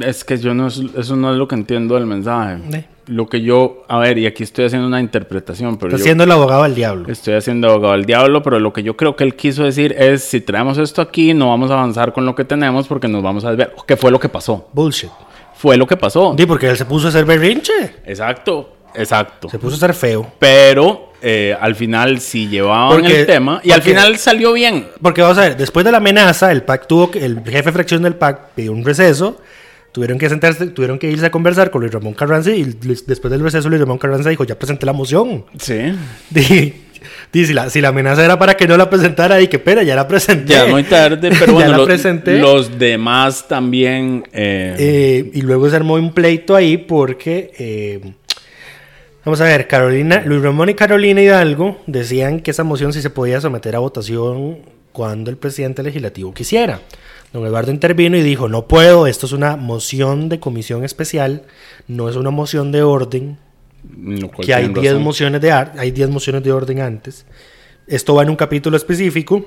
Es 0.00 0.24
que 0.24 0.36
yo 0.38 0.54
no, 0.54 0.66
es- 0.66 0.80
eso 0.96 1.14
no 1.14 1.30
es 1.30 1.36
lo 1.36 1.46
que 1.46 1.54
entiendo 1.54 1.94
del 1.94 2.06
mensaje. 2.06 2.86
Lo 3.06 3.28
que 3.28 3.42
yo, 3.42 3.82
a 3.86 3.98
ver, 3.98 4.16
y 4.18 4.26
aquí 4.26 4.42
estoy 4.42 4.64
haciendo 4.64 4.88
una 4.88 4.98
interpretación, 4.98 5.76
pero 5.76 5.90
Está 5.90 5.98
yo 5.98 6.04
siendo 6.04 6.24
el 6.24 6.32
abogado 6.32 6.62
del 6.62 6.74
diablo. 6.74 7.06
estoy 7.12 7.34
haciendo 7.34 7.68
abogado 7.70 7.92
del 7.92 8.06
diablo, 8.06 8.42
pero 8.42 8.58
lo 8.58 8.72
que 8.72 8.82
yo 8.82 8.96
creo 8.96 9.14
que 9.14 9.24
él 9.24 9.36
quiso 9.36 9.62
decir 9.62 9.94
es, 9.96 10.24
si 10.24 10.40
traemos 10.40 10.78
esto 10.78 11.02
aquí, 11.02 11.34
no 11.34 11.50
vamos 11.50 11.70
a 11.70 11.74
avanzar 11.74 12.12
con 12.14 12.24
lo 12.24 12.34
que 12.34 12.44
tenemos 12.46 12.88
porque 12.88 13.06
nos 13.08 13.22
vamos 13.22 13.44
a 13.44 13.50
ver 13.52 13.72
qué 13.86 13.96
fue 13.98 14.10
lo 14.10 14.18
que 14.18 14.30
pasó. 14.30 14.68
Bullshit. 14.72 15.10
Fue 15.54 15.76
lo 15.76 15.86
que 15.86 15.96
pasó. 15.98 16.34
Sí, 16.36 16.46
porque 16.46 16.68
él 16.70 16.76
se 16.78 16.86
puso 16.86 17.06
a 17.06 17.10
hacer 17.10 17.26
berrinche. 17.26 17.96
Exacto, 18.06 18.70
exacto. 18.94 19.48
Se 19.48 19.58
puso 19.58 19.76
a 19.76 19.78
ser 19.78 19.94
feo. 19.94 20.32
Pero 20.38 21.12
eh, 21.22 21.56
al 21.60 21.74
final 21.74 22.20
sí 22.20 22.48
llevaban 22.48 23.00
Porque- 23.00 23.20
el 23.20 23.26
tema 23.26 23.60
y 23.64 23.70
al 23.72 23.82
final 23.82 24.16
salió 24.18 24.52
bien. 24.52 24.86
Porque 25.02 25.22
vamos 25.22 25.38
a 25.38 25.42
ver, 25.42 25.56
después 25.56 25.84
de 25.84 25.90
la 25.92 25.98
amenaza, 25.98 26.52
el 26.52 26.62
PAC 26.62 26.86
tuvo 26.86 27.10
que, 27.10 27.24
el 27.24 27.40
jefe 27.44 27.64
de 27.64 27.72
fracción 27.72 28.02
del 28.02 28.14
PAC 28.16 28.50
pidió 28.54 28.72
un 28.72 28.84
receso. 28.84 29.40
Tuvieron 29.92 30.18
que 30.18 30.28
sentarse, 30.28 30.66
tuvieron 30.66 30.98
que 30.98 31.08
irse 31.08 31.24
a 31.26 31.30
conversar 31.30 31.70
con 31.70 31.80
Luis 31.80 31.92
Ramón 31.94 32.14
Carranza 32.14 32.50
y 32.50 32.64
después 32.64 33.30
del 33.30 33.40
receso 33.40 33.68
Luis 33.68 33.80
Ramón 33.80 33.98
Carranza 33.98 34.28
dijo, 34.28 34.42
ya 34.42 34.58
presenté 34.58 34.86
la 34.86 34.92
moción. 34.92 35.44
Sí. 35.58 35.94
Di, 37.32 37.46
si, 37.46 37.52
la, 37.52 37.68
si 37.70 37.80
la 37.80 37.88
amenaza 37.88 38.24
era 38.24 38.38
para 38.38 38.56
que 38.56 38.66
no 38.66 38.76
la 38.76 38.88
presentara, 38.88 39.40
y 39.40 39.48
qué 39.48 39.58
pena, 39.58 39.82
ya 39.82 39.94
la 39.94 40.06
presenté. 40.08 40.52
Ya 40.54 40.66
muy 40.66 40.84
tarde, 40.84 41.30
pero 41.38 41.46
Ya 41.46 41.52
bueno, 41.52 41.70
la 41.72 41.76
los, 41.78 41.86
presenté. 41.86 42.38
los 42.38 42.78
demás 42.78 43.46
también... 43.48 44.24
eh, 44.32 44.74
Eh, 44.78 45.30
y 45.34 45.42
luego 45.42 45.68
se 45.68 45.76
armó 45.76 45.94
un 45.94 46.12
pleito 46.12 46.54
ahí 46.56 46.76
porque, 46.76 48.00
vamos 49.24 49.40
a 49.40 49.44
ver, 49.44 49.66
Carolina, 49.68 50.22
Luis 50.24 50.42
Ramón 50.42 50.68
y 50.68 50.74
Carolina 50.74 51.22
Hidalgo 51.22 51.80
decían 51.86 52.40
que 52.40 52.50
esa 52.50 52.64
moción 52.64 52.92
sí 52.92 53.02
se 53.02 53.10
podía 53.10 53.40
someter 53.40 53.76
a 53.76 53.78
votación 53.78 54.58
cuando 54.92 55.30
el 55.30 55.36
presidente 55.36 55.82
legislativo 55.82 56.32
quisiera. 56.32 56.80
Don 57.32 57.44
Eduardo 57.44 57.72
intervino 57.72 58.16
y 58.16 58.22
dijo, 58.22 58.48
no 58.48 58.68
puedo, 58.68 59.08
esto 59.08 59.26
es 59.26 59.32
una 59.32 59.56
moción 59.56 60.28
de 60.28 60.38
comisión 60.38 60.84
especial, 60.84 61.42
no 61.88 62.08
es 62.08 62.14
una 62.14 62.30
moción 62.30 62.70
de 62.70 62.82
orden, 62.82 63.38
cual 64.28 64.46
que 64.46 64.54
hay 64.54 64.66
tienen 64.66 64.80
10 64.80 64.92
razón. 64.92 65.02
mociones 65.02 65.40
de 65.40 65.52
hay 65.52 65.90
10 65.90 66.10
mociones 66.10 66.44
de 66.44 66.52
orden 66.52 66.80
antes. 66.80 67.26
Esto 67.88 68.14
va 68.14 68.22
en 68.22 68.30
un 68.30 68.36
capítulo 68.36 68.76
específico 68.76 69.44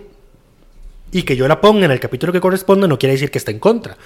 y 1.11 1.23
que 1.23 1.37
yo 1.37 1.47
la 1.47 1.61
ponga 1.61 1.85
en 1.85 1.91
el 1.91 1.99
capítulo 1.99 2.33
que 2.33 2.41
corresponde 2.41 2.87
no 2.87 2.99
quiere 2.99 3.13
decir 3.13 3.31
que 3.31 3.37
está 3.37 3.51
en 3.51 3.59
contra. 3.59 3.97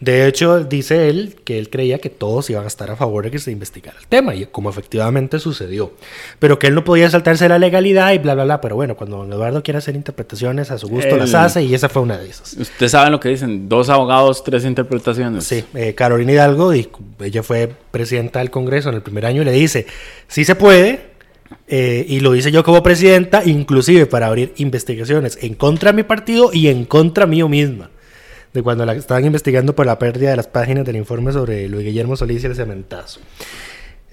De 0.00 0.26
hecho, 0.26 0.64
dice 0.64 1.08
él 1.08 1.36
que 1.44 1.58
él 1.58 1.68
creía 1.68 1.98
que 1.98 2.08
todos 2.08 2.48
iban 2.48 2.64
a 2.64 2.66
estar 2.66 2.90
a 2.90 2.96
favor 2.96 3.24
de 3.24 3.30
que 3.30 3.38
se 3.38 3.50
investigara 3.50 3.98
el 3.98 4.06
tema, 4.06 4.34
y 4.34 4.46
como 4.46 4.70
efectivamente 4.70 5.38
sucedió. 5.38 5.92
Pero 6.38 6.58
que 6.58 6.68
él 6.68 6.74
no 6.74 6.84
podía 6.84 7.10
saltarse 7.10 7.48
la 7.48 7.58
legalidad 7.58 8.12
y 8.12 8.18
bla, 8.18 8.34
bla, 8.34 8.44
bla. 8.44 8.60
Pero 8.60 8.76
bueno, 8.76 8.96
cuando 8.96 9.18
don 9.18 9.32
Eduardo 9.32 9.62
quiere 9.62 9.78
hacer 9.78 9.96
interpretaciones 9.96 10.70
a 10.70 10.78
su 10.78 10.88
gusto, 10.88 11.16
las 11.16 11.34
hace 11.34 11.62
y 11.62 11.74
esa 11.74 11.88
fue 11.88 12.02
una 12.02 12.16
de 12.16 12.30
esas. 12.30 12.54
Usted 12.54 12.88
sabe 12.88 13.10
lo 13.10 13.20
que 13.20 13.28
dicen, 13.28 13.68
dos 13.68 13.90
abogados, 13.90 14.42
tres 14.42 14.64
interpretaciones. 14.64 15.44
Sí, 15.44 15.64
eh, 15.74 15.94
Carolina 15.94 16.32
Hidalgo, 16.32 16.74
y 16.74 16.88
ella 17.20 17.42
fue 17.42 17.70
presidenta 17.90 18.38
del 18.38 18.50
Congreso 18.50 18.88
en 18.88 18.94
el 18.94 19.02
primer 19.02 19.26
año, 19.26 19.42
y 19.42 19.44
le 19.44 19.52
dice, 19.52 19.86
sí 20.28 20.44
se 20.44 20.54
puede, 20.54 21.10
eh, 21.68 22.04
y 22.08 22.20
lo 22.20 22.34
hice 22.34 22.50
yo 22.50 22.64
como 22.64 22.82
presidenta, 22.82 23.42
inclusive 23.44 24.06
para 24.06 24.28
abrir 24.28 24.52
investigaciones 24.56 25.38
en 25.42 25.54
contra 25.54 25.92
de 25.92 25.96
mi 25.96 26.02
partido 26.04 26.50
y 26.52 26.68
en 26.68 26.84
contra 26.84 27.26
mío 27.26 27.48
misma, 27.48 27.90
de 28.52 28.62
cuando 28.62 28.84
la 28.84 28.94
estaban 28.94 29.24
investigando 29.24 29.74
por 29.74 29.86
la 29.86 29.98
pérdida 29.98 30.30
de 30.30 30.36
las 30.36 30.46
páginas 30.46 30.84
del 30.84 30.96
informe 30.96 31.32
sobre 31.32 31.68
Luis 31.68 31.84
Guillermo 31.84 32.16
Solís 32.16 32.42
y 32.42 32.46
el 32.46 32.54
cementazo. 32.54 33.20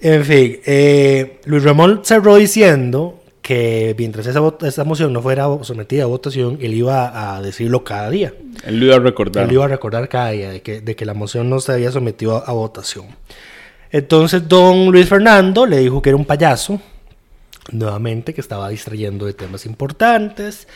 En 0.00 0.24
fin, 0.24 0.60
eh, 0.64 1.40
Luis 1.44 1.64
Ramón 1.64 2.02
cerró 2.04 2.36
diciendo 2.36 3.20
que 3.42 3.94
mientras 3.98 4.26
esa, 4.26 4.40
esa 4.62 4.84
moción 4.84 5.12
no 5.12 5.22
fuera 5.22 5.46
sometida 5.62 6.04
a 6.04 6.06
votación, 6.06 6.58
él 6.60 6.74
iba 6.74 7.36
a 7.36 7.42
decirlo 7.42 7.82
cada 7.82 8.10
día. 8.10 8.34
Él 8.64 8.78
lo 8.78 8.86
iba 8.86 8.96
a 8.96 9.00
recordar. 9.00 9.44
Él 9.44 9.52
iba 9.52 9.64
a 9.64 9.68
recordar 9.68 10.08
cada 10.08 10.30
día 10.30 10.50
de 10.50 10.62
que, 10.62 10.80
de 10.80 10.94
que 10.94 11.04
la 11.04 11.14
moción 11.14 11.50
no 11.50 11.58
se 11.58 11.72
había 11.72 11.90
sometido 11.90 12.36
a, 12.36 12.40
a 12.40 12.52
votación. 12.52 13.06
Entonces, 13.90 14.46
don 14.46 14.92
Luis 14.92 15.08
Fernando 15.08 15.66
le 15.66 15.78
dijo 15.78 16.02
que 16.02 16.10
era 16.10 16.16
un 16.16 16.26
payaso, 16.26 16.80
nuevamente, 17.72 18.34
que 18.34 18.40
estaba 18.40 18.68
distrayendo 18.68 19.26
de 19.26 19.32
temas 19.32 19.66
importantes. 19.66 20.68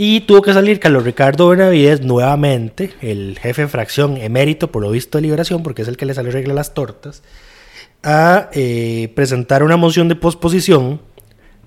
Y 0.00 0.20
tuvo 0.20 0.42
que 0.42 0.52
salir 0.52 0.78
Carlos 0.78 1.02
Ricardo 1.02 1.48
Benavides 1.48 2.02
nuevamente, 2.02 2.92
el 3.00 3.36
jefe 3.36 3.62
de 3.62 3.68
fracción 3.68 4.16
emérito, 4.16 4.70
por 4.70 4.80
lo 4.80 4.92
visto 4.92 5.18
de 5.18 5.22
liberación, 5.22 5.64
porque 5.64 5.82
es 5.82 5.88
el 5.88 5.96
que 5.96 6.06
le 6.06 6.14
sale 6.14 6.30
regla 6.30 6.54
las 6.54 6.72
tortas, 6.72 7.24
a 8.04 8.48
eh, 8.52 9.10
presentar 9.16 9.64
una 9.64 9.76
moción 9.76 10.08
de 10.08 10.14
posposición 10.14 11.00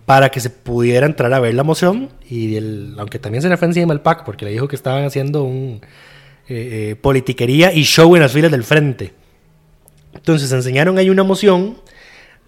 para 0.05 0.29
que 0.29 0.39
se 0.39 0.50
pudiera 0.50 1.05
entrar 1.05 1.33
a 1.33 1.41
ver 1.41 1.55
la 1.55 1.65
moción. 1.65 2.07
Y 2.29 2.55
aunque 2.97 3.19
también 3.19 3.41
se 3.41 3.50
le 3.50 3.57
fue 3.57 3.67
encima 3.67 3.91
el 3.91 4.00
PAC, 4.00 4.23
porque 4.23 4.45
le 4.45 4.51
dijo 4.51 4.69
que 4.69 4.77
estaban 4.77 5.03
haciendo 5.03 5.43
un 5.43 5.81
eh, 6.47 6.91
eh, 6.91 6.95
politiquería 6.95 7.73
y 7.73 7.83
show 7.83 8.15
en 8.15 8.21
las 8.21 8.31
filas 8.31 8.50
del 8.50 8.63
frente. 8.63 9.13
Entonces 10.13 10.50
enseñaron 10.53 10.97
ahí 10.97 11.09
una 11.09 11.23
moción 11.23 11.79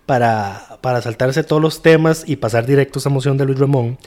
para, 0.06 0.80
para 0.80 1.02
saltarse 1.02 1.44
todos 1.44 1.62
los 1.62 1.82
temas 1.82 2.24
y 2.26 2.38
pasar 2.38 2.66
directo 2.66 3.00
a 3.00 3.02
esa 3.02 3.10
moción 3.10 3.38
de 3.38 3.44
Luis 3.44 3.60
Ramón. 3.60 3.98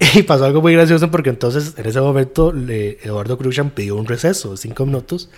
Y 0.14 0.22
pasó 0.22 0.44
algo 0.44 0.62
muy 0.62 0.72
gracioso 0.74 1.10
porque 1.10 1.30
entonces 1.30 1.74
en 1.76 1.86
ese 1.86 2.00
momento 2.00 2.52
le- 2.52 2.98
Eduardo 3.02 3.36
Cruzan 3.38 3.70
pidió 3.70 3.96
un 3.96 4.06
receso 4.06 4.52
de 4.52 4.56
cinco 4.56 4.86
minutos 4.86 5.28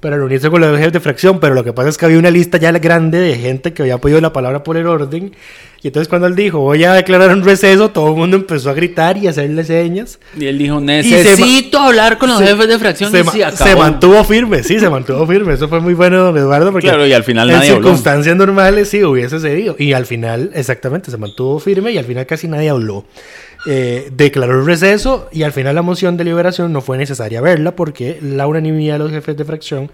para 0.00 0.16
reunirse 0.16 0.48
con 0.48 0.62
los 0.62 0.78
jefes 0.78 0.94
de 0.94 1.00
fracción, 1.00 1.40
pero 1.40 1.54
lo 1.54 1.62
que 1.62 1.74
pasa 1.74 1.90
es 1.90 1.98
que 1.98 2.06
había 2.06 2.18
una 2.18 2.30
lista 2.30 2.56
ya 2.56 2.72
grande 2.72 3.18
de 3.18 3.36
gente 3.36 3.74
que 3.74 3.82
había 3.82 3.98
pedido 3.98 4.18
la 4.22 4.32
palabra 4.32 4.64
por 4.64 4.78
el 4.78 4.86
orden. 4.86 5.32
Y 5.82 5.88
entonces 5.88 6.08
cuando 6.08 6.26
él 6.26 6.34
dijo, 6.34 6.58
voy 6.60 6.82
a 6.84 6.94
declarar 6.94 7.30
un 7.34 7.44
receso, 7.44 7.90
todo 7.90 8.08
el 8.08 8.14
mundo 8.16 8.38
empezó 8.38 8.70
a 8.70 8.72
gritar 8.72 9.18
y 9.18 9.26
a 9.26 9.30
hacerle 9.30 9.62
señas. 9.64 10.18
Y 10.38 10.46
él 10.46 10.56
dijo, 10.56 10.80
necesito 10.80 11.78
hablar 11.78 12.16
con 12.16 12.30
los 12.30 12.38
se- 12.38 12.46
jefes 12.46 12.68
de 12.68 12.78
fracción. 12.78 13.10
Se, 13.10 13.20
y 13.20 13.24
se 13.24 13.44
acabó. 13.44 13.70
se 13.70 13.76
mantuvo 13.76 14.24
firme, 14.24 14.62
sí, 14.62 14.80
se 14.80 14.88
mantuvo 14.88 15.26
firme. 15.26 15.52
Eso 15.52 15.68
fue 15.68 15.80
muy 15.80 15.92
bueno, 15.92 16.16
don 16.24 16.36
Eduardo, 16.38 16.72
porque 16.72 16.86
Claro, 16.88 17.06
y 17.06 17.12
al 17.12 17.24
final 17.24 17.50
en 17.50 17.56
nadie 17.56 17.70
habló. 17.70 17.82
circunstancias 17.82 18.34
normales 18.36 18.88
sí 18.88 19.04
hubiese 19.04 19.38
cedido. 19.38 19.76
Y 19.78 19.92
al 19.92 20.06
final, 20.06 20.50
exactamente, 20.54 21.10
se 21.10 21.18
mantuvo 21.18 21.58
firme 21.58 21.92
y 21.92 21.98
al 21.98 22.06
final 22.06 22.24
casi 22.24 22.48
nadie 22.48 22.70
habló. 22.70 23.04
Eh, 23.66 24.10
declaró 24.12 24.60
el 24.60 24.66
receso 24.66 25.28
y 25.32 25.42
al 25.42 25.52
final 25.52 25.74
la 25.74 25.82
moción 25.82 26.16
de 26.16 26.24
liberación 26.24 26.72
no 26.72 26.80
fue 26.80 26.96
necesaria 26.96 27.42
verla 27.42 27.76
porque 27.76 28.18
la 28.22 28.46
unanimidad 28.46 28.94
de 28.94 28.98
los 29.00 29.10
jefes 29.10 29.36
de 29.36 29.44
fracción 29.44 29.90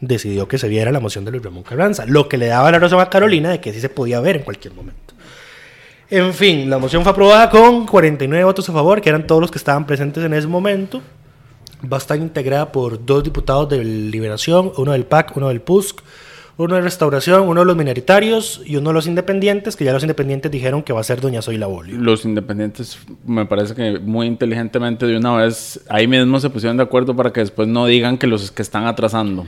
decidió 0.00 0.46
que 0.48 0.58
se 0.58 0.68
viera 0.68 0.92
la 0.92 1.00
moción 1.00 1.24
de 1.24 1.30
Luis 1.30 1.42
Ramón 1.42 1.62
Carranza, 1.62 2.04
lo 2.06 2.28
que 2.28 2.36
le 2.36 2.46
daba 2.46 2.70
la 2.70 2.78
razón 2.78 3.00
a 3.00 3.08
Carolina 3.08 3.50
de 3.50 3.60
que 3.60 3.72
sí 3.72 3.80
se 3.80 3.88
podía 3.88 4.20
ver 4.20 4.36
en 4.36 4.42
cualquier 4.42 4.74
momento. 4.74 5.14
En 6.08 6.34
fin, 6.34 6.70
la 6.70 6.78
moción 6.78 7.02
fue 7.02 7.12
aprobada 7.12 7.50
con 7.50 7.86
49 7.86 8.44
votos 8.44 8.68
a 8.68 8.72
favor, 8.72 9.00
que 9.00 9.08
eran 9.08 9.26
todos 9.26 9.40
los 9.40 9.50
que 9.50 9.58
estaban 9.58 9.86
presentes 9.86 10.22
en 10.22 10.34
ese 10.34 10.46
momento. 10.46 11.02
Va 11.90 11.96
a 11.96 11.98
estar 11.98 12.16
integrada 12.18 12.70
por 12.70 13.04
dos 13.04 13.24
diputados 13.24 13.68
de 13.68 13.82
Liberación, 13.82 14.72
uno 14.76 14.92
del 14.92 15.04
PAC, 15.04 15.36
uno 15.36 15.48
del 15.48 15.60
PUSC, 15.60 16.00
uno 16.58 16.74
de 16.74 16.80
restauración, 16.80 17.48
uno 17.48 17.60
de 17.60 17.66
los 17.66 17.76
minoritarios 17.76 18.62
y 18.64 18.76
uno 18.76 18.90
de 18.90 18.94
los 18.94 19.06
independientes, 19.06 19.76
que 19.76 19.84
ya 19.84 19.92
los 19.92 20.02
independientes 20.02 20.50
dijeron 20.50 20.82
que 20.82 20.92
va 20.92 21.00
a 21.00 21.04
ser 21.04 21.20
Doña 21.20 21.42
Zoila 21.42 21.66
Bolio. 21.66 21.98
Los 21.98 22.24
independientes 22.24 22.98
me 23.26 23.44
parece 23.44 23.74
que 23.74 23.98
muy 23.98 24.26
inteligentemente 24.26 25.06
de 25.06 25.16
una 25.16 25.36
vez 25.36 25.80
ahí 25.88 26.06
mismo 26.06 26.40
se 26.40 26.48
pusieron 26.48 26.76
de 26.78 26.82
acuerdo 26.82 27.14
para 27.14 27.32
que 27.32 27.40
después 27.40 27.68
no 27.68 27.86
digan 27.86 28.16
que 28.16 28.26
los 28.26 28.50
que 28.50 28.62
están 28.62 28.86
atrasando. 28.86 29.46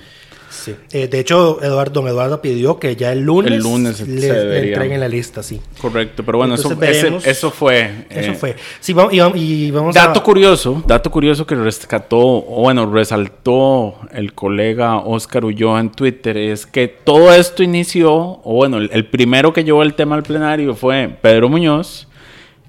Sí. 0.68 0.98
Eh, 0.98 1.08
de 1.08 1.20
hecho, 1.20 1.62
Eduardo, 1.62 2.00
don 2.00 2.08
Eduardo 2.08 2.40
pidió 2.42 2.78
que 2.78 2.96
ya 2.96 3.12
el 3.12 3.20
lunes, 3.20 3.52
El 3.52 3.62
lunes 3.62 3.96
se 3.96 4.06
le, 4.06 4.20
le 4.44 4.68
entreguen 4.68 5.00
la 5.00 5.08
lista, 5.08 5.42
sí. 5.42 5.60
Correcto, 5.80 6.22
pero 6.24 6.38
bueno, 6.38 6.54
eso, 6.54 6.70
ese- 6.82 7.18
eso 7.24 7.50
fue. 7.50 8.06
Eso 8.10 8.30
eh, 8.32 8.34
fue. 8.34 8.56
Sí, 8.80 8.92
vamos, 8.92 9.12
y, 9.12 9.18
vamos- 9.20 9.38
y 9.38 9.70
vamos 9.70 9.94
Dato 9.94 10.20
a... 10.20 10.22
curioso, 10.22 10.82
dato 10.86 11.10
curioso 11.10 11.46
que 11.46 11.54
rescató, 11.54 12.18
o 12.18 12.62
bueno, 12.62 12.90
resaltó 12.92 13.94
el 14.12 14.32
colega 14.34 14.96
Oscar 14.98 15.44
Ulloa 15.44 15.80
en 15.80 15.90
Twitter, 15.90 16.36
es 16.36 16.66
que 16.66 16.88
todo 16.88 17.32
esto 17.32 17.62
inició, 17.62 18.12
o 18.14 18.54
bueno, 18.54 18.78
el, 18.78 18.90
el 18.92 19.06
primero 19.06 19.52
que 19.52 19.64
llevó 19.64 19.82
el 19.82 19.94
tema 19.94 20.14
al 20.16 20.22
plenario 20.22 20.74
fue 20.74 21.08
Pedro 21.20 21.48
Muñoz, 21.48 22.06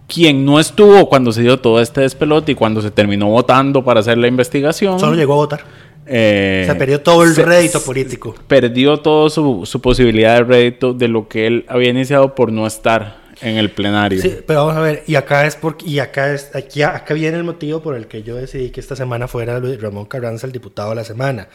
quien 0.08 0.44
no 0.44 0.60
estuvo 0.60 1.08
cuando 1.08 1.32
se 1.32 1.42
dio 1.42 1.60
todo 1.60 1.80
este 1.80 2.02
despelote 2.02 2.54
y 2.54 2.56
cuando 2.56 2.82
se 2.82 2.90
terminó 2.90 3.28
votando 3.28 3.84
para 3.84 4.00
hacer 4.00 4.18
la 4.18 4.28
investigación. 4.28 5.00
Solo 5.00 5.16
llegó 5.16 5.34
a 5.34 5.38
votar. 5.38 5.62
Eh, 6.10 6.64
Se 6.68 6.76
perdió 6.76 7.02
todo 7.02 7.24
el 7.24 7.34
se- 7.34 7.46
rédito 7.46 7.82
político. 7.82 8.36
Perdió 8.48 8.98
todo 8.98 9.30
su, 9.30 9.62
su 9.66 9.80
posibilidad 9.82 10.36
de 10.38 10.44
rédito 10.44 10.94
de 10.94 11.08
lo 11.08 11.28
que 11.28 11.48
él 11.48 11.66
había 11.68 11.90
iniciado 11.90 12.36
por 12.36 12.52
no 12.52 12.66
estar 12.68 13.18
en 13.42 13.56
el 13.58 13.70
plenario. 13.72 14.22
Sí, 14.22 14.36
pero 14.46 14.66
vamos 14.66 14.76
a 14.76 14.82
ver, 14.82 15.04
y 15.08 15.16
acá 15.16 15.46
es 15.46 15.56
porque, 15.56 15.86
y 15.86 16.00
acá 16.00 16.34
es, 16.34 16.54
aquí, 16.56 16.82
acá 16.82 17.14
viene 17.14 17.38
el 17.38 17.44
motivo 17.46 17.82
por 17.82 17.96
el 17.96 18.08
que 18.08 18.22
yo 18.24 18.36
decidí 18.36 18.70
que 18.72 18.80
esta 18.82 18.96
semana 18.98 19.28
fuera 19.30 19.60
Luis 19.60 19.80
Ramón 19.82 20.06
Carranza 20.06 20.46
el 20.46 20.52
diputado 20.52 20.90
de 20.90 20.96
la 20.96 21.04
semana. 21.06 21.48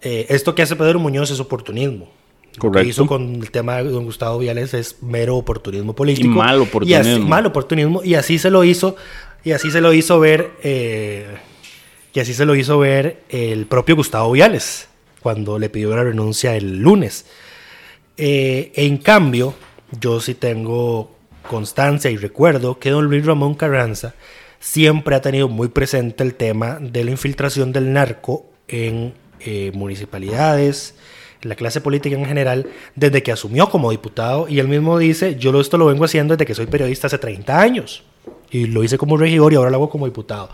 Eh, 0.00 0.26
esto 0.30 0.54
que 0.54 0.62
hace 0.62 0.76
Pedro 0.76 0.98
Muñoz 1.00 1.30
es 1.30 1.40
oportunismo. 1.40 2.06
Lo 2.06 2.52
que 2.52 2.58
Correcto. 2.60 2.88
hizo 2.88 3.06
con 3.06 3.34
el 3.36 3.50
tema 3.50 3.76
de 3.76 3.90
don 3.90 4.04
Gustavo 4.04 4.38
Viales 4.38 4.72
es 4.74 4.96
mero 5.02 5.36
oportunismo 5.36 5.94
político. 5.94 6.26
Y 6.26 6.30
mal 6.30 6.60
oportunismo. 6.62 7.04
Y 7.08 7.12
así, 7.12 7.20
mal 7.20 7.46
oportunismo. 7.46 8.02
Y 8.02 8.14
así 8.14 8.38
se 8.38 8.50
lo 8.50 8.64
hizo, 8.64 8.96
y 9.44 9.52
así 9.52 9.70
se 9.70 9.80
lo 9.80 9.92
hizo 9.92 10.18
ver, 10.18 10.52
eh, 10.62 11.26
y 12.18 12.20
así 12.20 12.34
se 12.34 12.44
lo 12.44 12.56
hizo 12.56 12.80
ver 12.80 13.22
el 13.28 13.66
propio 13.66 13.94
Gustavo 13.94 14.32
Viales 14.32 14.88
cuando 15.22 15.56
le 15.56 15.70
pidió 15.70 15.94
la 15.94 16.02
renuncia 16.02 16.56
el 16.56 16.80
lunes. 16.80 17.26
Eh, 18.16 18.72
en 18.74 18.98
cambio, 18.98 19.54
yo 20.00 20.18
sí 20.18 20.34
tengo 20.34 21.12
constancia 21.48 22.10
y 22.10 22.16
recuerdo 22.16 22.80
que 22.80 22.90
don 22.90 23.04
Luis 23.04 23.24
Ramón 23.24 23.54
Carranza 23.54 24.16
siempre 24.58 25.14
ha 25.14 25.20
tenido 25.20 25.46
muy 25.46 25.68
presente 25.68 26.24
el 26.24 26.34
tema 26.34 26.80
de 26.80 27.04
la 27.04 27.12
infiltración 27.12 27.70
del 27.70 27.92
narco 27.92 28.46
en 28.66 29.14
eh, 29.38 29.70
municipalidades, 29.72 30.96
en 31.40 31.50
la 31.50 31.54
clase 31.54 31.80
política 31.80 32.16
en 32.16 32.26
general, 32.26 32.66
desde 32.96 33.22
que 33.22 33.30
asumió 33.30 33.70
como 33.70 33.92
diputado. 33.92 34.48
Y 34.48 34.58
él 34.58 34.66
mismo 34.66 34.98
dice, 34.98 35.36
yo 35.36 35.60
esto 35.60 35.78
lo 35.78 35.86
vengo 35.86 36.04
haciendo 36.04 36.34
desde 36.34 36.46
que 36.46 36.56
soy 36.56 36.66
periodista 36.66 37.06
hace 37.06 37.18
30 37.18 37.60
años. 37.60 38.02
Y 38.50 38.66
lo 38.66 38.82
hice 38.82 38.98
como 38.98 39.16
regidor 39.16 39.52
y 39.52 39.56
ahora 39.56 39.70
lo 39.70 39.76
hago 39.76 39.88
como 39.88 40.06
diputado. 40.06 40.50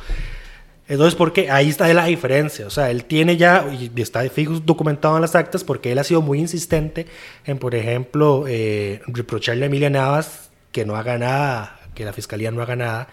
Entonces, 0.86 1.14
porque 1.14 1.50
ahí 1.50 1.70
está 1.70 1.92
la 1.94 2.04
diferencia. 2.06 2.66
O 2.66 2.70
sea, 2.70 2.90
él 2.90 3.04
tiene 3.04 3.36
ya, 3.38 3.66
y 3.72 3.90
está 4.00 4.20
fijo 4.28 4.60
documentado 4.60 5.16
en 5.16 5.22
las 5.22 5.34
actas, 5.34 5.64
porque 5.64 5.92
él 5.92 5.98
ha 5.98 6.04
sido 6.04 6.20
muy 6.20 6.38
insistente 6.38 7.06
en, 7.46 7.58
por 7.58 7.74
ejemplo, 7.74 8.44
eh, 8.46 9.00
reprocharle 9.06 9.64
a 9.64 9.66
Emilia 9.66 9.88
Navas 9.90 10.50
que 10.72 10.84
no 10.84 10.96
haga 10.96 11.16
nada, 11.18 11.80
que 11.94 12.04
la 12.04 12.12
fiscalía 12.12 12.50
no 12.50 12.60
haga 12.60 12.76
nada 12.76 13.08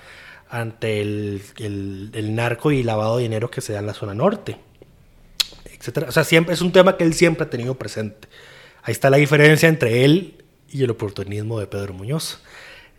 ante 0.50 1.00
el, 1.02 1.42
el- 1.60 2.10
el 2.14 2.36
narco 2.36 2.72
y 2.72 2.84
lavado 2.84 3.18
de 3.18 3.24
dinero 3.24 3.50
que 3.50 3.62
se 3.62 3.72
da 3.74 3.80
en 3.80 3.86
la 3.88 3.94
zona 3.94 4.14
norte, 4.14 4.58
etcétera. 5.78 6.08
O 6.10 6.12
sea, 6.12 6.24
siempre 6.24 6.54
es 6.54 6.62
un 6.62 6.72
tema 6.72 6.98
que 6.98 7.04
él 7.04 7.14
siempre 7.14 7.46
ha 7.46 7.50
tenido 7.50 7.76
presente. 7.76 8.28
Ahí 8.84 8.92
está 8.92 9.10
la 9.10 9.18
diferencia 9.18 9.70
entre 9.70 10.04
él 10.04 10.44
y 10.70 10.84
el 10.84 10.90
oportunismo 10.90 11.60
de 11.60 11.68
Pedro 11.68 11.94
Muñoz. 11.94 12.42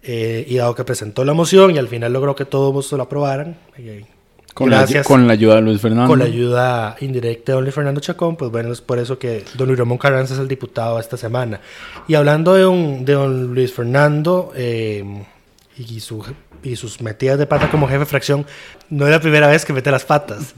Eh, 0.05 0.45
y 0.49 0.57
dado 0.57 0.75
que 0.75 0.83
presentó 0.85 1.25
la 1.25 1.33
moción 1.33 1.75
y 1.75 1.79
al 1.79 1.87
final 1.89 2.13
logró 2.13 2.35
que 2.35 2.45
todos 2.45 2.91
lo 2.91 3.03
aprobaran, 3.03 3.57
eh, 3.77 4.05
Con, 4.55 4.69
la, 4.71 4.79
gracias 4.79 5.07
con 5.07 5.27
la 5.27 5.33
ayuda 5.33 5.57
de 5.57 5.63
Luis 5.63 5.81
Fernando. 5.81 6.09
con 6.09 6.19
la 6.19 6.27
ayuda 6.27 6.97
indirecta 7.01 7.53
de 7.53 7.55
don 7.55 7.65
Luis 7.65 7.75
Fernando 7.75 8.01
Chacón, 8.01 8.37
pues 8.37 8.51
bueno, 8.51 8.71
es 8.73 8.83
por 8.83 8.99
eso 8.99 9.19
que 9.19 9.45
don 9.55 9.67
Luis 9.67 9.79
Ramón 9.79 9.97
Carranza 9.97 10.35
es 10.35 10.41
el 10.41 10.49
diputado 10.49 10.99
esta 10.99 11.17
semana. 11.17 11.61
Y 12.07 12.15
hablando 12.15 12.55
de 12.55 12.63
don, 12.63 13.05
de 13.05 13.13
don 13.15 13.55
Luis 13.55 13.73
Fernando 13.73 14.53
eh, 14.55 15.25
y, 15.79 16.01
su, 16.01 16.23
y 16.63 16.77
sus 16.77 17.01
metidas 17.01 17.39
de 17.39 17.47
pata 17.47 17.71
como 17.71 17.87
jefe 17.87 18.01
de 18.01 18.07
fracción, 18.07 18.47
no 18.91 19.07
es 19.07 19.11
la 19.11 19.21
primera 19.21 19.49
vez 19.49 19.65
que 19.65 19.73
mete 19.73 19.91
las 19.91 20.05
patas. 20.05 20.55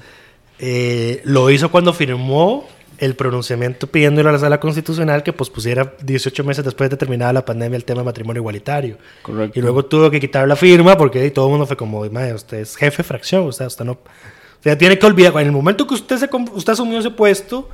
Eh, 0.58 1.20
lo 1.24 1.50
hizo 1.50 1.70
cuando 1.70 1.92
firmó 1.92 2.66
el 2.98 3.14
pronunciamiento 3.14 3.86
pidiéndole 3.86 4.28
a 4.28 4.32
la 4.32 4.38
sala 4.38 4.60
constitucional 4.60 5.22
que 5.22 5.32
pospusiera 5.32 5.94
18 6.02 6.44
meses 6.44 6.64
después 6.64 6.90
de 6.90 6.96
terminada 6.96 7.32
la 7.32 7.44
pandemia 7.44 7.76
el 7.76 7.84
tema 7.84 8.00
de 8.00 8.06
matrimonio 8.06 8.40
igualitario. 8.40 8.98
Correcto. 9.22 9.58
Y 9.58 9.62
luego 9.62 9.84
tuvo 9.84 10.10
que 10.10 10.20
quitar 10.20 10.46
la 10.46 10.56
firma 10.56 10.96
porque 10.96 11.30
todo 11.30 11.46
el 11.46 11.50
mundo 11.52 11.66
fue 11.66 11.76
como, 11.76 12.04
"Mae, 12.10 12.34
usted 12.34 12.58
es 12.58 12.76
jefe 12.76 12.98
de 12.98 13.04
fracción, 13.04 13.46
o 13.48 13.52
sea, 13.52 13.66
usted 13.66 13.84
no... 13.84 13.92
O 13.92 14.62
sea, 14.64 14.78
tiene 14.78 14.98
que 14.98 15.04
olvidar, 15.04 15.32
en 15.34 15.46
el 15.46 15.52
momento 15.52 15.86
que 15.86 15.94
usted, 15.94 16.16
se, 16.16 16.28
usted 16.52 16.72
asumió 16.72 16.98
ese 16.98 17.10
puesto, 17.10 17.68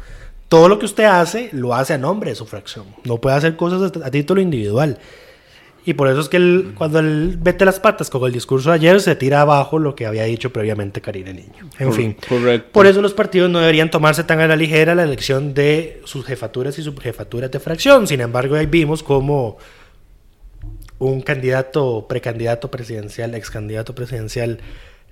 todo 0.48 0.68
lo 0.68 0.78
que 0.80 0.86
usted 0.86 1.04
hace, 1.04 1.48
lo 1.52 1.72
hace 1.72 1.94
a 1.94 1.98
nombre 1.98 2.30
de 2.30 2.36
su 2.36 2.44
fracción. 2.46 2.86
No 3.04 3.18
puede 3.18 3.36
hacer 3.36 3.54
cosas 3.56 3.92
a 4.02 4.10
título 4.10 4.40
individual. 4.40 4.98
Y 5.86 5.94
por 5.94 6.08
eso 6.08 6.20
es 6.20 6.28
que 6.28 6.36
él, 6.36 6.72
cuando 6.76 6.98
él 6.98 7.38
vete 7.40 7.64
las 7.64 7.80
patas 7.80 8.10
con 8.10 8.22
el 8.26 8.32
discurso 8.32 8.68
de 8.70 8.76
ayer, 8.76 9.00
se 9.00 9.16
tira 9.16 9.40
abajo 9.40 9.78
lo 9.78 9.94
que 9.94 10.04
había 10.06 10.24
dicho 10.24 10.52
previamente 10.52 11.00
Karine 11.00 11.32
Niño. 11.32 11.70
En 11.78 11.86
Cor- 11.88 11.96
fin. 11.96 12.16
correcto. 12.28 12.68
Por 12.72 12.86
eso 12.86 13.00
los 13.00 13.14
partidos 13.14 13.48
no 13.50 13.60
deberían 13.60 13.90
tomarse 13.90 14.22
tan 14.24 14.40
a 14.40 14.46
la 14.46 14.56
ligera 14.56 14.94
la 14.94 15.04
elección 15.04 15.54
de 15.54 16.02
sus 16.04 16.26
jefaturas 16.26 16.78
y 16.78 16.82
subjefaturas 16.82 17.50
de 17.50 17.60
fracción. 17.60 18.06
Sin 18.06 18.20
embargo, 18.20 18.56
ahí 18.56 18.66
vimos 18.66 19.02
como 19.02 19.56
un 20.98 21.22
candidato, 21.22 22.06
precandidato 22.08 22.70
presidencial, 22.70 23.34
ex 23.34 23.50
candidato 23.50 23.94
presidencial, 23.94 24.58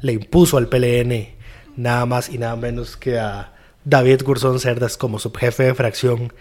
le 0.01 0.13
impuso 0.13 0.59
al 0.59 0.69
PLN 0.69 1.29
nada 1.77 2.05
más 2.07 2.29
y 2.29 2.39
nada 2.39 2.57
menos 2.57 2.97
que 2.97 3.19
a 3.19 3.55
David 3.85 4.23
Gurzón 4.23 4.61
Cerdas 4.61 4.97
como 4.99 5.19
subjefe 5.19 5.63
de 5.65 5.75
fracción, 5.75 6.33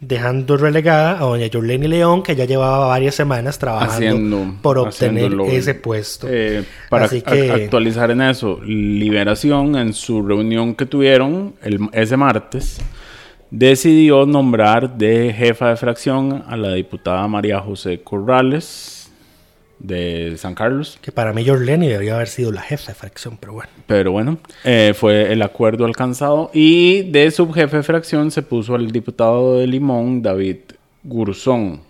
dejando 0.00 0.56
relegada 0.56 1.18
a 1.18 1.24
doña 1.24 1.46
Yoleni 1.46 1.86
León, 1.86 2.22
que 2.22 2.34
ya 2.34 2.46
llevaba 2.46 2.86
varias 2.88 3.14
semanas 3.14 3.58
trabajando 3.58 3.94
Haciendo- 3.94 4.54
por 4.62 4.78
obtener 4.78 5.32
ese 5.48 5.74
puesto. 5.74 6.26
Eh, 6.30 6.64
para 6.88 7.04
Así 7.04 7.20
que- 7.20 7.52
actualizar 7.52 8.10
en 8.10 8.22
eso, 8.22 8.58
Liberación 8.64 9.76
en 9.76 9.92
su 9.92 10.22
reunión 10.26 10.74
que 10.74 10.86
tuvieron 10.86 11.54
el- 11.62 11.80
ese 11.92 12.16
martes 12.16 12.80
decidió 13.50 14.26
nombrar 14.26 14.96
de 14.96 15.34
jefa 15.36 15.70
de 15.70 15.76
fracción 15.76 16.44
a 16.48 16.56
la 16.56 16.72
diputada 16.72 17.26
María 17.28 17.58
José 17.60 18.00
Corrales 18.02 18.99
de 19.80 20.34
San 20.36 20.54
Carlos. 20.54 20.98
Que 21.00 21.10
para 21.10 21.32
mí 21.32 21.42
Yoleni 21.42 21.88
debería 21.88 22.14
haber 22.14 22.28
sido 22.28 22.52
la 22.52 22.62
jefa 22.62 22.92
de 22.92 22.94
fracción, 22.94 23.36
pero 23.40 23.54
bueno. 23.54 23.70
Pero 23.86 24.12
bueno, 24.12 24.38
eh, 24.64 24.92
fue 24.94 25.32
el 25.32 25.42
acuerdo 25.42 25.84
alcanzado. 25.84 26.50
Y 26.54 27.02
de 27.10 27.30
subjefe 27.30 27.78
de 27.78 27.82
fracción 27.82 28.30
se 28.30 28.42
puso 28.42 28.74
al 28.74 28.90
diputado 28.90 29.58
de 29.58 29.66
Limón, 29.66 30.22
David 30.22 30.58
Gurzón, 31.02 31.80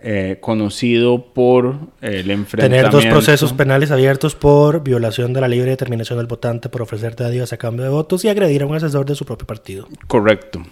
eh, 0.00 0.36
conocido 0.40 1.24
por 1.32 1.76
el 2.00 2.30
enfrentamiento. 2.30 2.58
Tener 2.60 2.90
dos 2.90 3.06
procesos 3.06 3.52
penales 3.52 3.90
abiertos 3.90 4.34
por 4.34 4.84
violación 4.84 5.32
de 5.32 5.40
la 5.40 5.48
libre 5.48 5.70
determinación 5.70 6.18
del 6.18 6.26
votante 6.26 6.68
por 6.68 6.82
ofrecerte 6.82 7.24
a 7.24 7.30
Dios 7.30 7.52
a 7.52 7.56
cambio 7.56 7.84
de 7.84 7.90
votos 7.90 8.24
y 8.24 8.28
agredir 8.28 8.62
a 8.62 8.66
un 8.66 8.76
asesor 8.76 9.06
de 9.06 9.14
su 9.14 9.24
propio 9.24 9.46
partido. 9.46 9.88
Correcto. 10.06 10.62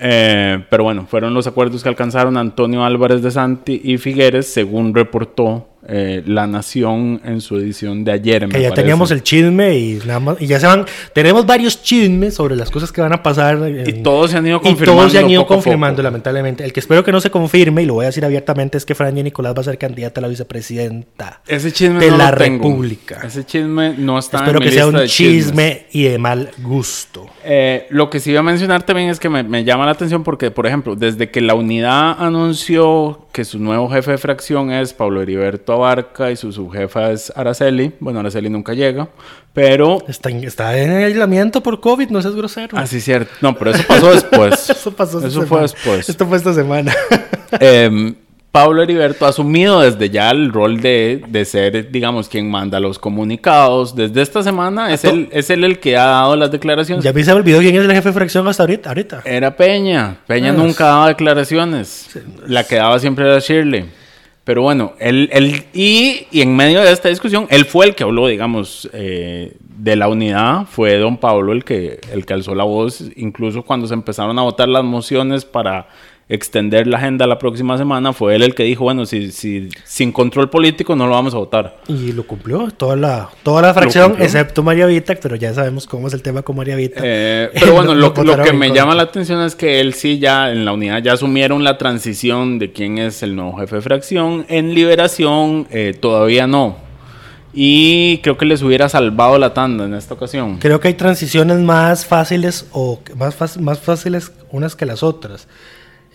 Eh, 0.00 0.64
pero 0.70 0.84
bueno, 0.84 1.06
fueron 1.08 1.34
los 1.34 1.46
acuerdos 1.48 1.82
que 1.82 1.88
alcanzaron 1.88 2.36
Antonio 2.36 2.84
Álvarez 2.84 3.20
de 3.20 3.32
Santi 3.32 3.80
y 3.82 3.98
Figueres, 3.98 4.46
según 4.46 4.94
reportó 4.94 5.66
eh, 5.88 6.22
La 6.26 6.46
Nación 6.46 7.20
en 7.24 7.40
su 7.40 7.56
edición 7.56 8.04
de 8.04 8.12
ayer. 8.12 8.46
me 8.46 8.52
Que 8.52 8.60
ya 8.62 8.68
parece. 8.68 8.82
teníamos 8.82 9.10
el 9.10 9.22
chisme 9.22 9.76
y 9.78 9.98
nada 10.06 10.20
más, 10.20 10.36
y 10.40 10.46
ya 10.46 10.60
se 10.60 10.66
van, 10.66 10.84
tenemos 11.14 11.46
varios 11.46 11.82
chismes 11.82 12.34
sobre 12.34 12.54
las 12.56 12.70
cosas 12.70 12.92
que 12.92 13.00
van 13.00 13.12
a 13.12 13.22
pasar. 13.22 13.56
en- 13.66 13.88
Y 13.88 14.02
todos 14.02 14.30
se 14.30 14.36
han 14.36 14.46
ido 14.46 14.58
y 14.58 14.60
confirmando. 14.60 15.00
todos 15.02 15.12
se 15.12 15.18
han 15.18 15.30
ido 15.30 15.46
confirmando, 15.46 16.02
lamentablemente. 16.02 16.64
El 16.64 16.72
que 16.72 16.80
espero 16.80 17.02
que 17.02 17.10
no 17.12 17.20
se 17.20 17.30
confirme, 17.30 17.82
y 17.82 17.86
lo 17.86 17.94
voy 17.94 18.04
a 18.04 18.08
decir 18.08 18.24
abiertamente, 18.24 18.76
es 18.78 18.84
que 18.84 18.94
Franja 18.94 19.22
Nicolás 19.22 19.54
va 19.56 19.60
a 19.60 19.64
ser 19.64 19.78
candidata 19.78 20.20
a 20.20 20.22
la 20.22 20.28
vicepresidenta 20.28 21.40
Ese 21.46 21.72
chisme 21.72 21.98
de 22.04 22.10
no 22.10 22.16
la 22.18 22.30
lo 22.32 22.36
tengo. 22.36 22.68
República. 22.68 23.20
Ese 23.24 23.44
chisme 23.44 23.94
no 23.96 24.18
está 24.18 24.38
Espero 24.38 24.58
en 24.58 24.62
que 24.64 24.68
mi 24.70 24.74
sea 24.74 24.84
lista 24.86 25.00
un 25.00 25.06
chisme 25.08 25.86
y 25.92 26.02
de 26.04 26.18
mal 26.18 26.50
gusto. 26.62 27.26
Eh, 27.44 27.86
lo 27.90 28.10
que 28.10 28.20
sí 28.20 28.30
iba 28.30 28.40
a 28.40 28.42
mencionar 28.42 28.82
también 28.82 29.08
es 29.08 29.18
que 29.18 29.28
me, 29.28 29.42
me 29.42 29.64
llama 29.64 29.86
la 29.86 29.92
atención 29.92 30.22
porque, 30.22 30.50
por 30.50 30.66
ejemplo, 30.66 30.94
desde 30.96 31.30
que 31.30 31.40
la 31.40 31.54
unidad 31.54 32.16
anunció 32.18 33.26
que 33.32 33.44
su 33.44 33.58
nuevo 33.58 33.88
jefe 33.88 34.12
de 34.12 34.18
fracción 34.18 34.70
es 34.72 34.92
Pablo 34.92 35.22
Heriberto 35.22 35.77
Abarca 35.84 36.30
y 36.30 36.36
su 36.36 36.52
subjefa 36.52 37.10
es 37.12 37.32
Araceli, 37.34 37.92
bueno, 38.00 38.20
Araceli 38.20 38.48
nunca 38.50 38.74
llega, 38.74 39.08
pero... 39.52 40.02
Está 40.08 40.30
en, 40.30 40.44
está 40.44 40.76
en 40.78 40.90
aislamiento 40.90 41.62
por 41.62 41.80
COVID, 41.80 42.10
no 42.10 42.20
seas 42.22 42.34
grosero. 42.34 42.76
Así 42.78 42.96
es 42.98 43.04
cierto. 43.04 43.30
No, 43.40 43.54
pero 43.56 43.70
eso 43.72 43.84
pasó 43.86 44.10
después. 44.12 44.70
Eso 44.70 44.92
pasó 44.92 45.18
Eso 45.18 45.30
fue 45.42 45.46
semana. 45.46 45.62
después. 45.62 46.08
Esto 46.08 46.26
fue 46.26 46.36
esta 46.36 46.52
semana. 46.52 46.94
Em, 47.60 48.14
Pablo 48.52 48.82
Heriberto 48.82 49.26
ha 49.26 49.28
asumido 49.28 49.80
desde 49.80 50.08
ya 50.10 50.30
el 50.30 50.52
rol 50.52 50.80
de, 50.80 51.22
de 51.28 51.44
ser, 51.44 51.90
digamos, 51.90 52.28
quien 52.28 52.50
manda 52.50 52.80
los 52.80 52.98
comunicados. 52.98 53.94
Desde 53.94 54.22
esta 54.22 54.42
semana 54.42 54.92
es 54.92 55.04
él, 55.04 55.28
es 55.32 55.50
él 55.50 55.64
el 55.64 55.78
que 55.78 55.96
ha 55.98 56.04
dado 56.06 56.34
las 56.36 56.50
declaraciones. 56.50 57.04
Ya 57.04 57.12
me 57.12 57.22
se 57.22 57.30
me 57.32 57.36
olvidó 57.40 57.60
quién 57.60 57.76
es 57.76 57.82
el 57.84 57.92
jefe 57.92 58.08
de 58.08 58.12
fracción 58.14 58.48
hasta 58.48 58.62
ahorita. 58.62 58.88
ahorita. 58.88 59.22
Era 59.24 59.54
Peña. 59.54 60.16
Peña 60.26 60.50
Ah, 60.50 60.52
nunca 60.54 60.84
daba 60.86 61.08
declaraciones. 61.08 62.08
La 62.46 62.64
que 62.64 62.76
daba 62.76 62.98
siempre 62.98 63.26
era 63.26 63.38
Shirley. 63.38 63.84
Pero 64.48 64.62
bueno, 64.62 64.94
él, 64.98 65.28
él 65.30 65.64
y, 65.74 66.26
y 66.30 66.40
en 66.40 66.56
medio 66.56 66.80
de 66.80 66.90
esta 66.90 67.10
discusión, 67.10 67.46
él 67.50 67.66
fue 67.66 67.84
el 67.84 67.94
que 67.94 68.02
habló, 68.02 68.28
digamos, 68.28 68.88
eh, 68.94 69.58
de 69.60 69.94
la 69.94 70.08
unidad. 70.08 70.64
Fue 70.64 70.96
don 70.96 71.18
Pablo 71.18 71.52
el 71.52 71.64
que, 71.64 72.00
el 72.10 72.24
que 72.24 72.32
alzó 72.32 72.54
la 72.54 72.64
voz, 72.64 73.04
incluso 73.16 73.62
cuando 73.62 73.86
se 73.86 73.92
empezaron 73.92 74.38
a 74.38 74.42
votar 74.42 74.66
las 74.70 74.84
mociones 74.84 75.44
para 75.44 75.88
extender 76.28 76.86
la 76.86 76.98
agenda 76.98 77.26
la 77.26 77.38
próxima 77.38 77.78
semana, 77.78 78.12
fue 78.12 78.34
él 78.34 78.42
el 78.42 78.54
que 78.54 78.64
dijo, 78.64 78.84
bueno, 78.84 79.06
si, 79.06 79.32
si 79.32 79.70
sin 79.84 80.12
control 80.12 80.50
político 80.50 80.94
no 80.94 81.06
lo 81.06 81.12
vamos 81.12 81.34
a 81.34 81.38
votar. 81.38 81.78
Y 81.88 82.12
lo 82.12 82.26
cumplió 82.26 82.68
toda 82.70 82.96
la, 82.96 83.30
toda 83.42 83.62
la 83.62 83.72
fracción, 83.72 84.16
excepto 84.18 84.62
María 84.62 84.86
Vita, 84.86 85.14
pero 85.20 85.36
ya 85.36 85.54
sabemos 85.54 85.86
cómo 85.86 86.08
es 86.08 86.14
el 86.14 86.22
tema 86.22 86.42
con 86.42 86.56
María 86.56 86.76
Vita. 86.76 87.00
Eh, 87.02 87.50
pero 87.54 87.72
bueno, 87.72 87.94
lo, 87.94 88.12
que 88.12 88.52
me 88.52 88.70
llama 88.70 88.94
la 88.94 89.04
atención 89.04 89.40
es 89.42 89.54
que 89.54 89.80
él 89.80 89.94
sí 89.94 90.18
ya 90.18 90.52
en 90.52 90.64
la 90.64 90.72
unidad 90.72 91.02
ya 91.02 91.14
asumieron 91.14 91.64
la 91.64 91.78
transición 91.78 92.58
de 92.58 92.72
quién 92.72 92.98
es 92.98 93.22
el 93.22 93.34
nuevo 93.34 93.56
jefe 93.56 93.76
de 93.76 93.82
fracción. 93.82 94.44
En 94.48 94.74
liberación 94.74 95.66
eh, 95.70 95.96
todavía 95.98 96.46
no. 96.46 96.88
Y 97.54 98.18
creo 98.18 98.36
que 98.36 98.44
les 98.44 98.62
hubiera 98.62 98.88
salvado 98.90 99.38
la 99.38 99.54
tanda 99.54 99.86
en 99.86 99.94
esta 99.94 100.14
ocasión. 100.14 100.58
Creo 100.58 100.80
que 100.80 100.88
hay 100.88 100.94
transiciones 100.94 101.58
más 101.58 102.04
fáciles 102.04 102.66
o 102.72 103.00
más, 103.16 103.58
más 103.58 103.80
fáciles 103.80 104.32
unas 104.50 104.76
que 104.76 104.84
las 104.84 105.02
otras. 105.02 105.48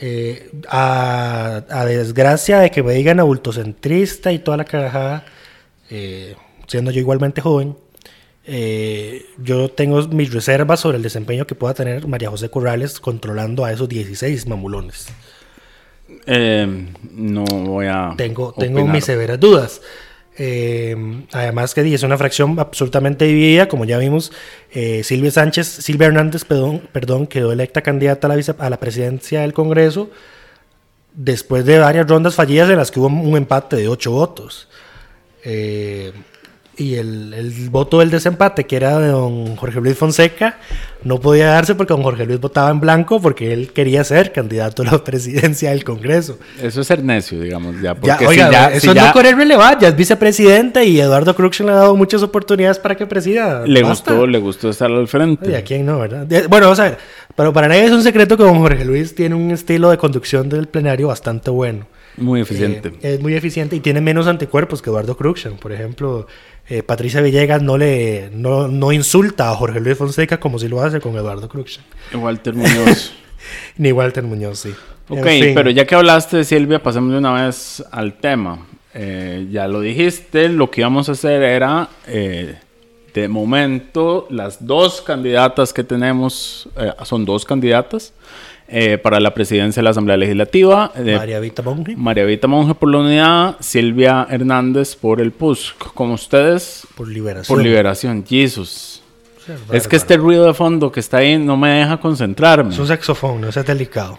Eh, 0.06 0.52
a, 0.68 1.64
a 1.70 1.86
desgracia 1.86 2.60
de 2.60 2.72
que 2.72 2.84
me 2.84 2.92
digan 2.92 3.22
adultocentrista 3.22 4.34
y 4.34 4.40
toda 4.40 4.58
la 4.58 4.66
carajada, 4.66 5.24
eh, 5.90 6.36
siendo 6.68 6.92
yo 6.92 7.00
igualmente 7.00 7.40
joven, 7.40 7.78
eh, 8.46 9.26
yo 9.38 9.70
tengo 9.70 10.06
mis 10.10 10.34
reservas 10.34 10.82
sobre 10.82 10.98
el 10.98 11.04
desempeño 11.04 11.48
que 11.48 11.56
pueda 11.56 11.74
tener 11.74 12.06
María 12.06 12.30
José 12.30 12.50
Corrales 12.50 13.00
controlando 13.00 13.64
a 13.64 13.72
esos 13.72 13.88
16 13.88 14.46
mamulones. 14.48 15.08
Eh, 16.26 16.86
no 17.14 17.46
voy 17.46 17.86
a. 17.86 18.14
Tengo, 18.18 18.54
tengo 18.60 18.80
opinar. 18.80 18.96
mis 18.96 19.06
severas 19.06 19.40
dudas. 19.40 19.82
Eh, 20.38 20.96
además 21.32 21.74
que 21.76 21.94
es 21.94 22.02
una 22.04 22.18
fracción 22.18 22.60
absolutamente 22.60 23.26
dividida, 23.26 23.68
como 23.68 23.86
ya 23.86 23.98
vimos, 24.00 24.32
eh, 24.72 25.04
Silvia 25.04 25.30
Sánchez, 25.32 25.68
Silvia 25.68 26.08
Hernández, 26.08 26.44
perdón, 26.44 26.82
perdón, 26.92 27.28
quedó 27.28 27.52
electa 27.52 27.82
candidata 27.82 28.28
a 28.28 28.30
la, 28.30 28.36
vice- 28.36 28.56
a 28.58 28.70
la 28.70 28.80
presidencia 28.80 29.42
del 29.42 29.54
Congreso 29.54 30.10
después 31.14 31.66
de 31.66 31.78
varias 31.78 32.08
rondas 32.08 32.34
fallidas 32.34 32.70
en 32.72 32.78
las 32.78 32.90
que 32.90 33.00
hubo 33.00 33.08
un 33.08 33.38
empate 33.38 33.76
de 33.76 33.88
ocho 33.88 34.12
votos. 34.12 34.68
Eh, 35.44 36.12
y 36.78 36.96
el, 36.96 37.34
el 37.34 37.70
voto 37.70 38.00
del 38.00 38.10
desempate, 38.10 38.66
que 38.66 38.76
era 38.76 39.00
de 39.00 39.10
don 39.10 39.56
Jorge 39.56 39.80
Luis 39.80 39.98
Fonseca, 39.98 40.58
no 41.04 41.20
podía 41.20 41.48
darse 41.48 41.76
porque 41.76 41.94
don 41.94 42.02
Jorge 42.02 42.26
Luis 42.26 42.40
votaba 42.40 42.72
en 42.72 42.80
blanco 42.80 43.22
porque 43.22 43.54
él 43.54 43.72
quería 43.74 44.04
ser 44.04 44.32
candidato 44.32 44.82
a 44.82 44.86
la 44.86 44.98
presidencia 45.04 45.70
del 45.70 45.84
Congreso. 45.84 46.40
Eso 46.62 46.82
es 46.82 46.88
ser 46.88 47.04
necio, 47.04 47.40
digamos. 47.40 47.76
Ya, 47.76 47.94
Ya, 48.02 48.18
porque 48.18 48.28
oiga, 48.28 48.46
si 48.48 48.52
ya, 48.52 48.68
eso 48.70 48.80
si 48.80 48.88
es 48.90 48.94
ya 48.96 49.08
no 49.08 49.14
correr 49.14 49.36
relevar, 49.36 49.78
ya 49.80 49.90
es 49.90 49.96
vicepresidente 49.96 50.84
y 50.86 51.00
Eduardo 51.00 51.36
Cruxen 51.36 51.68
le 51.68 51.74
ha 51.74 51.76
dado 51.76 51.96
muchas 51.96 52.24
oportunidades 52.24 52.80
para 52.80 52.96
que 52.96 53.06
presida. 53.06 53.66
le 53.68 53.84
Basta. 53.84 54.12
gustó, 54.12 54.28
le 54.28 54.40
gustó 54.40 54.70
estar 54.70 54.90
al 54.90 55.08
frente. 55.08 55.48
Oye, 55.48 55.58
¿a 55.58 55.64
quién 55.64 55.86
no, 55.86 56.00
verdad? 56.00 56.26
Bueno, 56.50 56.66
vamos 56.68 56.80
a 56.80 56.84
ver. 56.86 56.98
Pero 57.36 57.54
para 57.54 57.68
nadie 57.68 57.86
es 57.86 57.92
un 57.92 58.04
secreto 58.04 58.38
que 58.38 58.44
don 58.44 58.60
Jorge 58.60 58.86
Luis 58.86 59.16
tiene 59.16 59.36
un 59.36 59.52
estilo 59.52 59.90
de 59.92 59.98
conducción 59.98 60.50
del 60.50 60.68
plenario 60.68 61.08
bastante 61.08 61.50
bueno. 61.50 61.86
Muy 62.18 62.42
eficiente. 62.42 62.90
Eh, 63.02 63.16
es 63.16 63.20
muy 63.22 63.36
eficiente 63.36 63.76
y 63.76 63.80
tiene 63.80 64.02
menos 64.02 64.28
anticuerpos 64.28 64.82
que 64.82 64.90
Eduardo 64.90 65.18
Cruxen. 65.18 65.58
Por 65.58 65.72
ejemplo, 65.72 66.28
eh, 66.70 66.84
Patricia 66.84 67.22
Villegas 67.22 67.62
no 67.62 67.78
le 67.78 68.30
no, 68.34 68.68
no 68.68 68.92
insulta 68.92 69.50
a 69.50 69.56
Jorge 69.56 69.80
Luis 69.80 69.98
Fonseca 69.98 70.40
como 70.40 70.60
si 70.60 70.68
lo 70.68 70.82
hace 70.82 71.00
con 71.00 71.16
Eduardo 71.16 71.50
Cruxen. 71.50 71.84
Walter 72.14 72.54
Muñoz. 72.54 73.14
Ni 73.78 73.92
Walter 73.92 74.24
Muñoz, 74.24 74.60
sí. 74.60 74.74
En 75.10 75.20
Ok, 75.20 75.28
fin. 75.28 75.54
pero 75.54 75.70
ya 75.70 75.86
que 75.86 75.96
hablaste 75.96 76.38
de 76.38 76.44
Silvia, 76.44 76.82
pasemos 76.82 77.12
de 77.12 77.18
una 77.18 77.46
vez 77.46 77.84
al 77.92 78.14
tema. 78.14 78.66
Eh, 78.94 79.48
ya 79.52 79.68
lo 79.68 79.82
dijiste, 79.82 80.50
lo 80.50 80.70
que 80.70 80.82
íbamos 80.82 81.10
a 81.10 81.14
hacer 81.14 81.42
era, 81.42 81.90
eh, 82.08 82.56
de 83.14 83.28
momento, 83.28 84.28
las 84.30 84.66
dos 84.66 85.02
candidatas 85.02 85.74
que 85.74 85.84
tenemos, 85.84 86.70
eh, 86.78 86.92
son 87.04 87.26
dos 87.26 87.44
candidatas 87.44 88.14
eh, 88.76 88.98
para 88.98 89.20
la 89.20 89.36
presidencia 89.36 89.82
de 89.82 89.84
la 89.84 89.92
Asamblea 89.92 90.18
Legislativa. 90.18 90.92
eh, 90.96 91.16
María 91.16 91.40
Vita 91.40 91.62
Monge, 91.62 91.96
María 91.96 92.26
Vita 92.26 92.48
Monge 92.48 92.74
por 92.74 92.90
la 92.90 92.98
unidad, 92.98 93.56
Silvia 93.60 94.26
Hernández 94.28 94.96
por 94.96 95.22
el 95.22 95.32
PUSC. 95.32 95.78
Como 95.94 96.16
ustedes, 96.16 96.88
por 96.96 97.08
liberación. 97.08 97.56
por 97.56 97.64
liberación. 97.64 98.26
Jesus. 98.28 99.04
Sí, 99.46 99.52
Es 99.72 99.88
que 99.88 99.96
este 99.96 100.18
ruido 100.18 100.46
de 100.46 100.56
fondo 100.56 100.92
que 100.92 101.02
está 101.02 101.18
ahí 101.18 101.38
no 101.38 101.56
me 101.56 101.70
deja 101.70 101.98
concentrarme. 101.98 102.72
Es 102.72 102.80
un 102.80 102.88
saxofón, 102.88 103.42
no 103.42 103.50
es 103.50 103.64
delicado. 103.64 104.18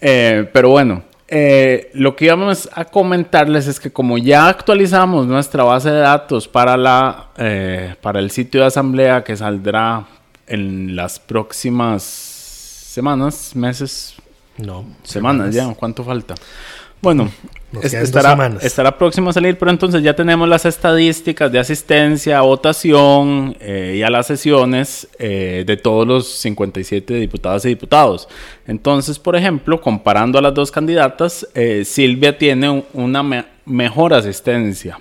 Eh, 0.00 0.48
pero 0.52 0.68
bueno, 0.68 1.02
eh, 1.26 1.90
lo 1.94 2.14
que 2.14 2.26
íbamos 2.26 2.68
a 2.72 2.84
comentarles 2.84 3.66
es 3.66 3.80
que 3.80 3.90
como 3.90 4.16
ya 4.16 4.48
actualizamos 4.48 5.26
nuestra 5.26 5.64
base 5.64 5.90
de 5.90 5.98
datos 6.00 6.46
para, 6.46 6.76
la, 6.76 7.30
eh, 7.36 7.96
para 8.00 8.20
el 8.20 8.30
sitio 8.30 8.60
de 8.60 8.68
asamblea 8.68 9.24
que 9.24 9.36
saldrá 9.36 10.06
en 10.46 10.94
las 10.94 11.18
próximas 11.18 12.27
semanas, 12.92 13.54
meses, 13.54 14.14
No. 14.56 14.84
semanas 15.02 15.54
ya, 15.54 15.68
¿cuánto 15.74 16.02
falta? 16.04 16.34
Bueno, 17.00 17.30
es- 17.80 17.94
estará, 17.94 18.30
semanas. 18.30 18.64
estará 18.64 18.98
próximo 18.98 19.30
a 19.30 19.32
salir, 19.32 19.56
pero 19.56 19.70
entonces 19.70 20.02
ya 20.02 20.16
tenemos 20.16 20.48
las 20.48 20.64
estadísticas 20.64 21.52
de 21.52 21.60
asistencia, 21.60 22.40
votación 22.40 23.56
eh, 23.60 23.96
y 23.98 24.02
a 24.02 24.10
las 24.10 24.26
sesiones 24.26 25.06
eh, 25.20 25.62
de 25.64 25.76
todos 25.76 26.06
los 26.08 26.26
57 26.40 27.14
diputadas 27.14 27.64
y 27.66 27.68
diputados. 27.68 28.26
Entonces, 28.66 29.18
por 29.20 29.36
ejemplo, 29.36 29.80
comparando 29.80 30.38
a 30.38 30.42
las 30.42 30.54
dos 30.54 30.72
candidatas, 30.72 31.46
eh, 31.54 31.84
Silvia 31.84 32.36
tiene 32.36 32.68
un- 32.70 32.84
una 32.94 33.22
me- 33.22 33.44
mejor 33.64 34.12
asistencia. 34.14 34.98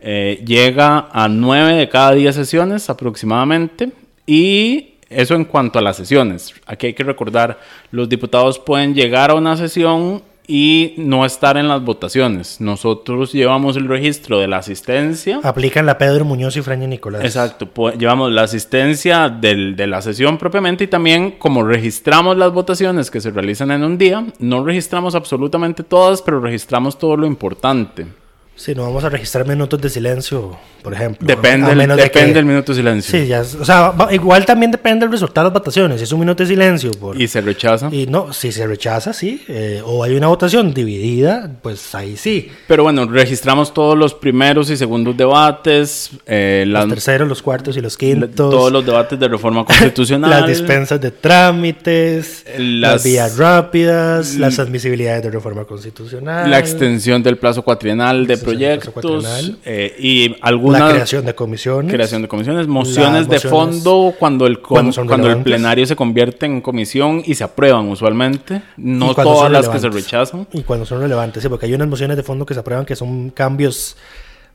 Eh, 0.00 0.42
llega 0.44 1.08
a 1.12 1.28
9 1.28 1.74
de 1.74 1.88
cada 1.88 2.12
10 2.12 2.34
sesiones 2.34 2.90
aproximadamente 2.90 3.90
y 4.26 4.91
eso 5.14 5.34
en 5.34 5.44
cuanto 5.44 5.78
a 5.78 5.82
las 5.82 5.96
sesiones. 5.96 6.54
Aquí 6.66 6.86
hay 6.88 6.94
que 6.94 7.04
recordar, 7.04 7.58
los 7.90 8.08
diputados 8.08 8.58
pueden 8.58 8.94
llegar 8.94 9.30
a 9.30 9.34
una 9.34 9.56
sesión 9.56 10.22
y 10.46 10.94
no 10.96 11.24
estar 11.24 11.56
en 11.56 11.68
las 11.68 11.82
votaciones. 11.84 12.60
Nosotros 12.60 13.32
llevamos 13.32 13.76
el 13.76 13.86
registro 13.86 14.40
de 14.40 14.48
la 14.48 14.56
asistencia. 14.58 15.38
Aplican 15.44 15.86
la 15.86 15.96
Pedro 15.98 16.24
Muñoz 16.24 16.56
y 16.56 16.62
Fraña 16.62 16.88
Nicolás. 16.88 17.24
Exacto, 17.24 17.68
llevamos 17.92 18.32
la 18.32 18.42
asistencia 18.42 19.28
del- 19.28 19.76
de 19.76 19.86
la 19.86 20.02
sesión 20.02 20.38
propiamente 20.38 20.84
y 20.84 20.88
también 20.88 21.32
como 21.38 21.62
registramos 21.62 22.36
las 22.36 22.52
votaciones 22.52 23.08
que 23.08 23.20
se 23.20 23.30
realizan 23.30 23.70
en 23.70 23.84
un 23.84 23.96
día, 23.96 24.26
no 24.40 24.64
registramos 24.64 25.14
absolutamente 25.14 25.84
todas, 25.84 26.20
pero 26.22 26.40
registramos 26.40 26.98
todo 26.98 27.16
lo 27.16 27.26
importante. 27.26 28.06
Sí, 28.54 28.74
no 28.74 28.82
vamos 28.82 29.02
a 29.02 29.08
registrar 29.08 29.46
minutos 29.48 29.80
de 29.80 29.88
silencio, 29.88 30.56
por 30.82 30.92
ejemplo. 30.94 31.26
Depende, 31.26 31.66
A 31.68 31.70
el- 31.72 31.78
menos 31.78 31.96
de 31.96 32.10
que- 32.10 32.26
del 32.26 32.44
minuto 32.44 32.72
de 32.72 32.76
silencio. 32.78 33.18
Sí, 33.18 33.26
ya, 33.26 33.40
o 33.40 33.64
sea, 33.64 33.92
igual 34.12 34.44
también 34.44 34.70
depende 34.70 35.04
del 35.06 35.10
resultado 35.10 35.48
de 35.48 35.52
las 35.54 35.60
votaciones. 35.60 35.98
Si 35.98 36.04
es 36.04 36.12
un 36.12 36.20
minuto 36.20 36.42
de 36.44 36.48
silencio 36.50 36.90
por... 36.92 37.20
Y 37.20 37.26
se 37.26 37.40
rechaza. 37.40 37.88
Y 37.90 38.06
no, 38.06 38.32
si 38.32 38.52
se 38.52 38.66
rechaza, 38.66 39.12
sí. 39.14 39.42
eh, 39.48 39.82
o 39.84 40.04
hay 40.04 40.14
una 40.14 40.28
votación 40.28 40.72
dividida, 40.74 41.50
pues 41.62 41.92
ahí 41.94 42.16
sí. 42.16 42.50
Pero 42.68 42.84
bueno, 42.84 43.06
registramos 43.06 43.72
todos 43.74 43.98
los 43.98 44.14
primeros 44.14 44.70
y 44.70 44.76
segundos 44.76 45.16
debates, 45.16 46.10
eh, 46.26 46.64
las- 46.68 46.84
Los 46.84 46.92
terceros, 46.94 47.28
los 47.28 47.42
cuartos 47.42 47.76
y 47.76 47.80
los 47.80 47.96
quintos. 47.96 48.30
todos 48.36 48.70
los 48.70 48.84
debates 48.86 49.18
de 49.18 49.28
reforma 49.28 49.64
constitucional. 49.64 50.30
las 50.30 50.46
dispensas 50.46 51.00
de 51.00 51.10
trámites, 51.10 52.44
las, 52.58 52.92
Las- 52.92 53.04
vías 53.04 53.36
rápidas, 53.38 54.36
las 54.36 54.58
admisibilidades 54.58 55.22
de 55.24 55.30
reforma 55.30 55.64
constitucional. 55.64 56.50
la 56.50 56.58
extensión 56.58 57.22
del 57.22 57.38
plazo 57.38 57.62
cuatrienal 57.62 58.26
de 58.26 58.36
del 58.36 58.41
proyectos 58.42 59.26
eh, 59.64 59.94
y 59.98 60.36
alguna 60.40 60.78
la 60.80 60.90
creación 60.90 61.24
de 61.24 61.34
comisiones. 61.34 61.92
creación 61.92 62.22
de 62.22 62.28
comisiones, 62.28 62.66
mociones 62.66 63.28
de 63.28 63.40
fondo 63.40 64.14
cuando 64.18 64.46
el 64.46 64.60
cuando 64.60 64.92
cuando 65.06 65.30
el 65.30 65.42
plenario 65.42 65.86
se 65.86 65.96
convierte 65.96 66.46
en 66.46 66.60
comisión 66.60 67.22
y 67.24 67.34
se 67.34 67.44
aprueban 67.44 67.88
usualmente, 67.88 68.62
no 68.76 69.14
todas 69.14 69.50
las 69.50 69.68
que 69.68 69.78
se 69.78 69.88
rechazan. 69.88 70.46
Y 70.52 70.62
cuando 70.62 70.86
son 70.86 71.00
relevantes, 71.00 71.42
sí, 71.42 71.48
porque 71.48 71.66
hay 71.66 71.74
unas 71.74 71.88
mociones 71.88 72.16
de 72.16 72.22
fondo 72.22 72.46
que 72.46 72.54
se 72.54 72.60
aprueban 72.60 72.84
que 72.84 72.96
son 72.96 73.30
cambios 73.30 73.96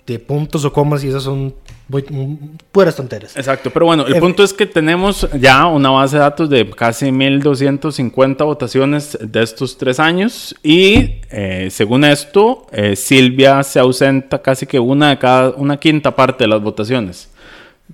de 0.08 0.20
puntos 0.20 0.64
o 0.66 0.72
comas 0.72 1.04
y 1.04 1.10
esas 1.10 1.24
son 1.24 1.54
muy, 1.90 2.04
muy- 2.10 2.38
puras 2.72 2.96
tonteras. 2.96 3.36
Exacto, 3.36 3.70
pero 3.72 3.86
bueno, 3.88 4.08
el 4.08 4.16
Eh, 4.16 4.20
punto 4.22 4.42
es 4.42 4.54
que 4.54 4.66
tenemos 4.66 5.28
ya 5.40 5.66
una 5.68 5.90
base 5.90 6.16
de 6.16 6.22
datos 6.22 6.50
de 6.50 6.70
casi 6.72 7.12
1.250 7.12 8.46
votaciones 8.46 9.18
de 9.22 9.44
estos 9.44 9.78
tres 9.78 10.00
años 10.00 10.56
y 10.64 11.16
eh, 11.30 11.68
según 11.72 12.06
esto, 12.06 12.66
eh, 12.72 12.96
Silvia 12.96 13.62
se 13.64 13.80
ausenta 13.80 14.42
casi 14.42 14.66
que 14.66 14.80
una 14.80 15.10
de 15.10 15.18
cada, 15.20 15.50
una 15.52 15.78
quinta 15.78 16.16
parte 16.16 16.46
de 16.46 16.48
las 16.48 16.62
votaciones. 16.62 17.30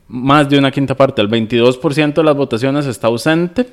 Más 0.08 0.48
de 0.50 0.58
una 0.60 0.70
quinta 0.72 0.96
parte, 0.96 1.22
el 1.22 1.30
22% 1.30 2.14
de 2.14 2.24
las 2.24 2.36
votaciones 2.36 2.86
está 2.86 3.08
ausente. 3.08 3.68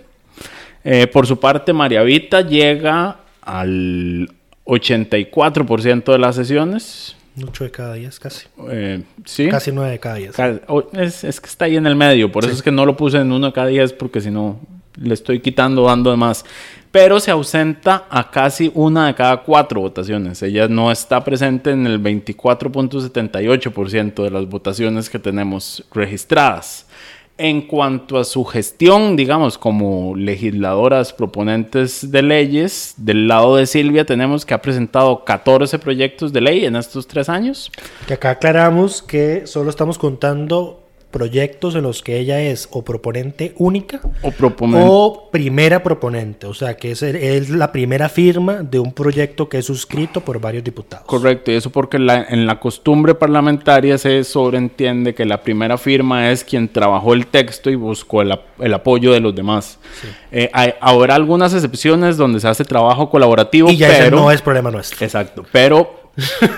Eh, 0.83 1.07
por 1.09 1.27
su 1.27 1.39
parte, 1.39 1.75
María 1.75 2.03
Vita 2.03 2.41
llega 2.41 3.19
al 3.43 4.31
84% 4.65 6.13
de 6.13 6.19
las 6.19 6.37
sesiones. 6.37 7.17
8 7.45 7.65
de 7.65 7.71
cada 7.71 7.95
10, 7.95 8.19
casi. 8.21 8.47
eh, 8.71 9.03
¿sí? 9.25 9.49
Casi 9.49 9.73
9 9.73 9.91
de 9.93 9.99
cada 9.99 10.15
10. 10.17 10.33
Ca- 10.37 10.61
o- 10.69 10.89
Es, 10.93 11.25
es 11.25 11.41
que 11.41 11.47
está 11.49 11.65
ahí 11.67 11.77
en 11.77 11.87
el 11.87 11.97
medio, 11.97 12.31
por 12.33 12.45
eso 12.45 12.53
es 12.53 12.63
que 12.63 12.71
no 12.73 12.85
lo 12.87 12.97
puse 12.97 13.19
en 13.19 13.31
uno 13.33 13.47
de 13.49 13.53
cada 13.53 13.67
10, 13.69 13.93
porque 13.95 14.21
si 14.21 14.31
no 14.31 14.59
le 14.97 15.15
estoy 15.15 15.41
quitando, 15.41 15.85
dando 15.85 16.11
de 16.11 16.17
más. 16.17 16.45
Pero 16.91 17.21
se 17.21 17.31
ausenta 17.31 18.07
a 18.11 18.31
casi 18.33 18.73
una 18.75 19.07
de 19.07 19.15
cada 19.15 19.37
cuatro 19.43 19.81
votaciones. 19.81 20.43
Ella 20.43 20.67
no 20.67 20.91
está 20.91 21.23
presente 21.23 21.71
en 21.71 21.87
el 21.87 22.03
24.78% 22.03 24.25
de 24.25 24.31
las 24.31 24.47
votaciones 24.49 25.09
que 25.09 25.19
tenemos 25.19 25.85
registradas. 25.93 26.87
En 27.43 27.63
cuanto 27.63 28.19
a 28.19 28.25
su 28.25 28.45
gestión, 28.45 29.17
digamos, 29.17 29.57
como 29.57 30.15
legisladoras 30.15 31.15
proponentes 31.15 32.11
de 32.11 32.21
leyes, 32.21 32.93
del 32.99 33.29
lado 33.29 33.57
de 33.57 33.65
Silvia 33.65 34.05
tenemos 34.05 34.45
que 34.45 34.53
ha 34.53 34.61
presentado 34.61 35.25
14 35.25 35.79
proyectos 35.79 36.35
de 36.35 36.43
ley 36.43 36.67
en 36.67 36.77
estos 36.77 37.07
tres 37.07 37.31
años. 37.31 37.73
Que 38.07 38.13
acá 38.13 38.33
aclaramos 38.33 39.01
que 39.01 39.47
solo 39.47 39.71
estamos 39.71 39.97
contando 39.97 40.83
proyectos 41.11 41.75
en 41.75 41.83
los 41.83 42.03
que 42.03 42.19
ella 42.19 42.41
es 42.41 42.69
o 42.71 42.83
proponente 42.83 43.53
única 43.59 44.01
O 44.23 45.29
primera 45.31 45.83
proponente. 45.83 46.47
O 46.47 46.55
sea, 46.55 46.77
que 46.77 46.93
es, 46.93 47.03
es 47.03 47.51
la 47.51 47.73
primera 47.73 48.09
firma 48.09 48.63
de 48.63 48.79
un 48.79 48.93
proyecto 48.93 49.49
que 49.49 49.59
es 49.59 49.67
suscrito 49.67 50.21
por 50.21 50.41
varios 50.41 50.65
diputados. 50.65 51.07
Correcto, 51.07 51.51
y 51.51 51.55
eso 51.55 51.71
porque 51.71 51.99
la- 51.99 52.25
en 52.29 52.47
la 52.47 52.61
costumbre 52.61 53.15
parlamentaria 53.15 53.99
se 53.99 54.23
sobreentiende 54.25 55.15
que 55.15 55.25
la 55.25 55.43
primera 55.43 55.77
firma 55.79 56.31
es 56.31 56.45
quien 56.45 56.69
trabajó 56.69 57.15
el 57.15 57.27
texto 57.27 57.71
y 57.71 57.75
buscó 57.75 58.23
el, 58.23 58.39
el 58.61 58.75
apoyo 58.75 59.13
de 59.13 59.21
los 59.21 59.35
demás. 59.35 59.79
Eh, 60.33 60.49
hay, 60.53 60.75
habrá 60.81 61.15
algunas 61.17 61.53
excepciones 61.55 62.17
donde 62.17 62.41
se 62.41 62.49
hace 62.49 62.65
trabajo 62.65 63.11
colaborativo, 63.11 63.71
Y 63.71 63.77
ya 63.77 63.89
ese 63.89 64.05
pero... 64.05 64.17
no 64.19 64.31
es 64.31 64.41
problema 64.43 64.71
nuestro. 64.71 65.05
Exacto, 65.05 65.45
pero 65.53 66.00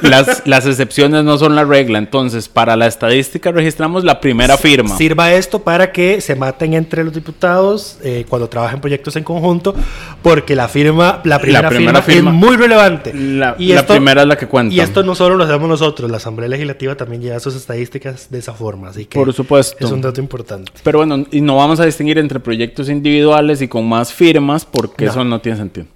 las, 0.03 0.43
las 0.47 0.67
excepciones 0.67 1.25
no 1.25 1.39
son 1.39 1.55
la 1.55 1.65
regla. 1.65 1.99
Entonces, 1.99 2.49
para 2.49 2.77
la 2.77 2.87
estadística 2.87 3.51
registramos 3.53 4.05
la 4.05 4.21
primera 4.21 4.57
firma. 4.57 4.97
Sirva 4.97 5.33
esto 5.33 5.61
para 5.61 5.93
que 5.93 6.21
se 6.21 6.35
maten 6.37 6.75
entre 6.75 7.05
los 7.05 7.13
diputados 7.13 7.99
eh, 8.03 8.25
cuando 8.29 8.49
trabajen 8.49 8.81
proyectos 8.81 9.17
en 9.17 9.25
conjunto, 9.25 9.75
porque 10.23 10.55
la 10.57 10.69
firma, 10.69 11.21
la 11.25 11.39
primera, 11.39 11.69
primera 11.69 12.03
firma, 12.03 12.31
firma- 12.31 12.31
es 12.31 12.37
muy 12.37 12.57
relevante. 12.57 13.13
La- 13.15 13.57
la 13.59 13.87
primera 13.87 14.23
es 14.23 14.29
la 14.29 14.37
que 14.37 14.47
cuenta. 14.49 14.75
Y 14.75 14.81
esto 14.81 15.03
no 15.03 15.15
solo 15.15 15.37
lo 15.37 15.45
hacemos 15.45 15.69
nosotros, 15.69 16.11
la 16.11 16.17
Asamblea 16.19 16.49
Legislativa 16.49 16.95
también 16.97 17.23
lleva 17.23 17.41
sus 17.41 17.55
estadísticas 17.57 18.29
de 18.31 18.39
esa 18.39 18.53
forma, 18.53 18.89
así 18.89 19.07
que 19.07 19.19
Por 19.19 19.33
supuesto. 19.33 19.85
es 19.85 19.91
un 19.93 20.01
dato 20.01 20.21
importante. 20.21 20.73
Pero 20.83 20.99
bueno, 20.99 21.25
y 21.31 21.41
no 21.41 21.57
vamos 21.57 21.81
a 21.81 21.85
distinguir 21.85 22.19
entre 22.19 22.41
proyectos 22.41 22.89
individuales 22.89 23.63
y 23.63 23.69
con 23.69 23.89
más 23.89 24.13
firmas 24.13 24.65
porque 24.65 25.05
No. 25.07 25.11
eso 25.11 25.25
no 25.25 25.41
tiene 25.41 25.59
sentido. 25.59 25.87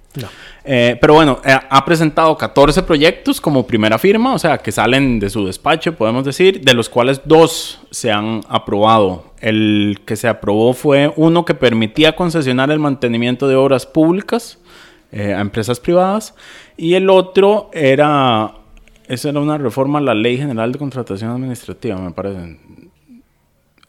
Eh, 0.63 0.97
pero 0.99 1.13
bueno, 1.13 1.39
eh, 1.45 1.57
ha 1.69 1.85
presentado 1.85 2.37
14 2.37 2.83
proyectos 2.83 3.39
como 3.39 3.65
primera 3.65 3.97
firma, 3.97 4.33
o 4.33 4.39
sea, 4.39 4.57
que 4.57 4.71
salen 4.71 5.19
de 5.19 5.29
su 5.29 5.45
despacho, 5.45 5.95
podemos 5.95 6.25
decir, 6.25 6.61
de 6.61 6.73
los 6.73 6.89
cuales 6.89 7.21
dos 7.23 7.79
se 7.89 8.11
han 8.11 8.41
aprobado. 8.49 9.33
El 9.39 10.01
que 10.05 10.15
se 10.15 10.27
aprobó 10.27 10.73
fue 10.73 11.13
uno 11.15 11.45
que 11.45 11.53
permitía 11.53 12.15
concesionar 12.15 12.69
el 12.71 12.79
mantenimiento 12.79 13.47
de 13.47 13.55
obras 13.55 13.85
públicas 13.85 14.59
eh, 15.11 15.33
a 15.33 15.39
empresas 15.39 15.79
privadas 15.79 16.35
y 16.75 16.95
el 16.95 17.09
otro 17.09 17.69
era, 17.71 18.55
eso 19.07 19.29
era 19.29 19.39
una 19.39 19.57
reforma 19.57 19.99
a 19.99 20.01
la 20.01 20.13
Ley 20.13 20.37
General 20.37 20.71
de 20.71 20.79
Contratación 20.79 21.31
Administrativa, 21.31 21.95
me 21.97 22.11
parece. 22.11 22.59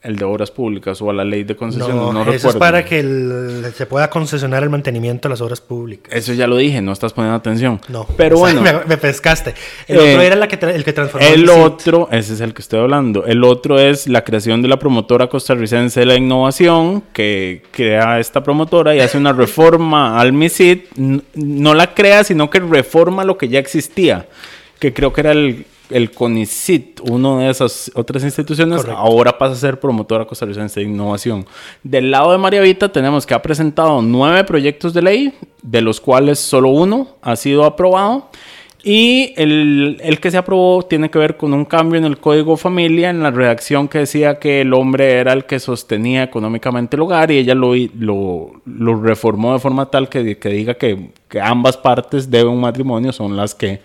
El 0.01 0.15
de 0.15 0.23
obras 0.23 0.49
públicas 0.49 1.01
o 1.01 1.09
a 1.09 1.13
la 1.13 1.25
ley 1.25 1.43
de 1.43 1.57
concesiones, 1.57 1.93
No, 1.93 2.13
no, 2.13 2.21
eso 2.21 2.31
recuerdo. 2.31 2.49
es 2.51 2.55
para 2.55 2.85
que 2.85 2.99
el- 3.01 3.65
se 3.75 3.85
pueda 3.85 4.09
concesionar 4.09 4.63
el 4.63 4.69
mantenimiento 4.69 5.27
de 5.27 5.31
las 5.33 5.41
obras 5.41 5.59
públicas. 5.59 6.13
Eso 6.15 6.31
ya 6.31 6.47
lo 6.47 6.55
dije, 6.55 6.81
no 6.81 6.93
estás 6.93 7.11
poniendo 7.11 7.35
atención. 7.35 7.81
No, 7.89 8.07
Pero 8.15 8.39
o 8.39 8.47
sea, 8.47 8.53
bueno, 8.61 8.79
me, 8.79 8.85
me 8.85 8.97
pescaste. 8.97 9.53
El 9.89 9.97
Eh, 9.97 9.99
otro 10.11 10.21
era 10.21 10.35
la 10.37 10.47
que 10.47 10.55
el 10.65 10.85
que 10.85 10.93
transformó 10.93 11.27
el 11.27 11.49
otro, 11.49 12.07
ese 12.13 12.33
es 12.33 12.39
el 12.39 12.53
que 12.53 12.61
estoy 12.61 12.79
hablando. 12.79 13.25
El 13.25 13.43
otro 13.43 13.77
es 13.77 14.07
la 14.07 14.23
creación 14.23 14.61
de 14.61 14.69
la 14.69 14.79
promotora 14.79 15.27
costarricense 15.27 15.99
de 15.99 16.05
la 16.05 16.15
innovación, 16.15 17.03
que 17.11 17.63
crea 17.71 18.21
esta 18.21 18.41
promotora 18.41 18.95
y 18.95 19.01
hace 19.01 19.17
una 19.17 19.33
reforma 19.33 20.17
al 20.17 20.31
MISID. 20.31 20.79
N- 20.97 21.21
No 21.35 21.73
la 21.73 21.93
crea, 21.93 22.23
sino 22.23 22.49
que 22.49 22.61
reforma 22.61 23.25
lo 23.25 23.37
que 23.37 23.49
ya 23.49 23.59
existía, 23.59 24.27
que 24.79 24.93
creo 24.93 25.11
que 25.11 25.19
era 25.19 25.33
el, 25.33 25.65
el 25.89 26.11
CONICIT, 26.11 27.01
una 27.09 27.39
de 27.39 27.49
esas 27.49 27.91
otras 27.95 28.23
instituciones. 28.23 28.77
Correcto. 28.77 28.99
Ahora 28.99 29.37
pasa 29.37 29.53
a 29.53 29.57
ser 29.57 29.79
promotora 29.79 30.25
costarricense 30.25 30.79
de 30.79 30.85
innovación. 30.85 31.45
Del 31.83 32.11
lado 32.11 32.31
de 32.31 32.37
María 32.37 32.61
Vita 32.61 32.89
tenemos 32.91 33.25
que 33.25 33.33
ha 33.33 33.41
presentado 33.41 34.01
nueve 34.01 34.43
proyectos 34.43 34.93
de 34.93 35.01
ley, 35.01 35.33
de 35.61 35.81
los 35.81 35.99
cuales 35.99 36.39
solo 36.39 36.69
uno 36.69 37.07
ha 37.21 37.35
sido 37.35 37.65
aprobado. 37.65 38.29
Y 38.81 39.33
el, 39.35 39.97
el 40.01 40.21
que 40.21 40.31
se 40.31 40.37
aprobó 40.37 40.83
tiene 40.83 41.09
que 41.09 41.19
ver 41.19 41.35
con 41.35 41.53
un 41.53 41.65
cambio 41.65 41.97
en 41.97 42.05
el 42.05 42.17
código 42.17 42.55
familia, 42.55 43.09
en 43.09 43.21
la 43.21 43.29
redacción 43.29 43.89
que 43.89 43.99
decía 43.99 44.39
que 44.39 44.61
el 44.61 44.73
hombre 44.73 45.15
era 45.15 45.33
el 45.33 45.43
que 45.43 45.59
sostenía 45.59 46.23
económicamente 46.23 46.95
el 46.95 47.01
hogar 47.01 47.29
y 47.29 47.39
ella 47.39 47.55
lo, 47.55 47.73
lo, 47.75 48.51
lo 48.63 49.01
reformó 49.01 49.51
de 49.51 49.59
forma 49.59 49.87
tal 49.87 50.07
que, 50.07 50.37
que 50.39 50.49
diga 50.49 50.75
que, 50.75 51.09
que 51.27 51.41
ambas 51.41 51.75
partes 51.75 52.31
de 52.31 52.45
un 52.45 52.61
matrimonio 52.61 53.11
son 53.11 53.35
las 53.35 53.53
que 53.53 53.81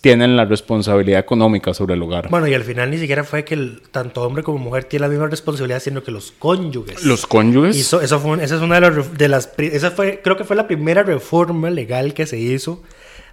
tienen 0.00 0.36
la 0.36 0.44
responsabilidad 0.44 1.20
económica 1.20 1.72
sobre 1.74 1.94
el 1.94 2.02
hogar. 2.02 2.28
Bueno, 2.28 2.46
y 2.46 2.54
al 2.54 2.64
final 2.64 2.90
ni 2.90 2.98
siquiera 2.98 3.24
fue 3.24 3.44
que 3.44 3.54
el- 3.54 3.80
tanto 3.90 4.22
hombre 4.22 4.42
como 4.42 4.58
mujer 4.58 4.84
tienen 4.84 5.08
la 5.08 5.12
misma 5.12 5.28
responsabilidad, 5.28 5.80
sino 5.80 6.02
que 6.02 6.10
los 6.10 6.32
cónyuges. 6.32 7.04
Los 7.04 7.26
cónyuges. 7.26 7.76
Eso, 7.76 8.20
fue, 8.20 8.42
esa 8.44 8.56
es 8.56 8.60
una 8.62 8.74
de, 8.76 8.80
las 8.82 9.16
de 9.18 9.28
las... 9.28 9.46
pri- 9.46 9.70
Esa 9.72 9.90
fue, 9.90 10.20
creo 10.22 10.36
que 10.36 10.44
fue 10.44 10.56
la 10.56 10.66
primera 10.66 11.02
reforma 11.02 11.70
legal 11.70 12.14
que 12.14 12.26
se 12.26 12.38
hizo 12.38 12.82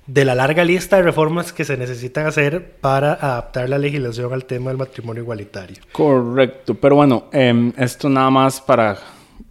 de 0.08 0.26
la 0.26 0.34
larga 0.36 0.64
lista 0.66 0.98
de 0.98 1.04
reformas 1.04 1.54
que 1.54 1.64
se 1.64 1.78
necesitan 1.78 2.26
hacer 2.26 2.72
para 2.82 3.14
adaptar 3.14 3.70
la 3.70 3.78
legislación 3.78 4.34
al 4.34 4.46
tema 4.46 4.72
del 4.72 4.78
matrimonio 4.78 5.22
igualitario. 5.24 5.78
Correcto, 5.92 6.74
pero 6.76 6.96
bueno, 6.96 7.26
em, 7.32 7.72
esto 7.78 8.10
nada 8.10 8.30
más 8.30 8.60
para 8.62 8.98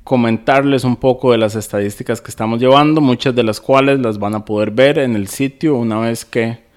comentarles 0.05 0.85
un 0.85 0.97
poco 0.97 1.33
de 1.33 1.39
las 1.39 1.55
estadísticas 1.55 2.21
que 2.21 2.31
estamos 2.31 2.61
llevando, 2.61 3.01
muchas 3.01 3.35
de 3.35 3.43
las 3.43 3.61
cuales 3.61 4.01
las 4.01 4.19
van 4.19 4.35
a 4.35 4.45
poder 4.45 4.71
ver 4.71 4.99
en 4.99 5.17
el 5.17 5.29
sitio 5.29 5.77
una 5.77 6.01
vez 6.01 6.25
que 6.25 6.71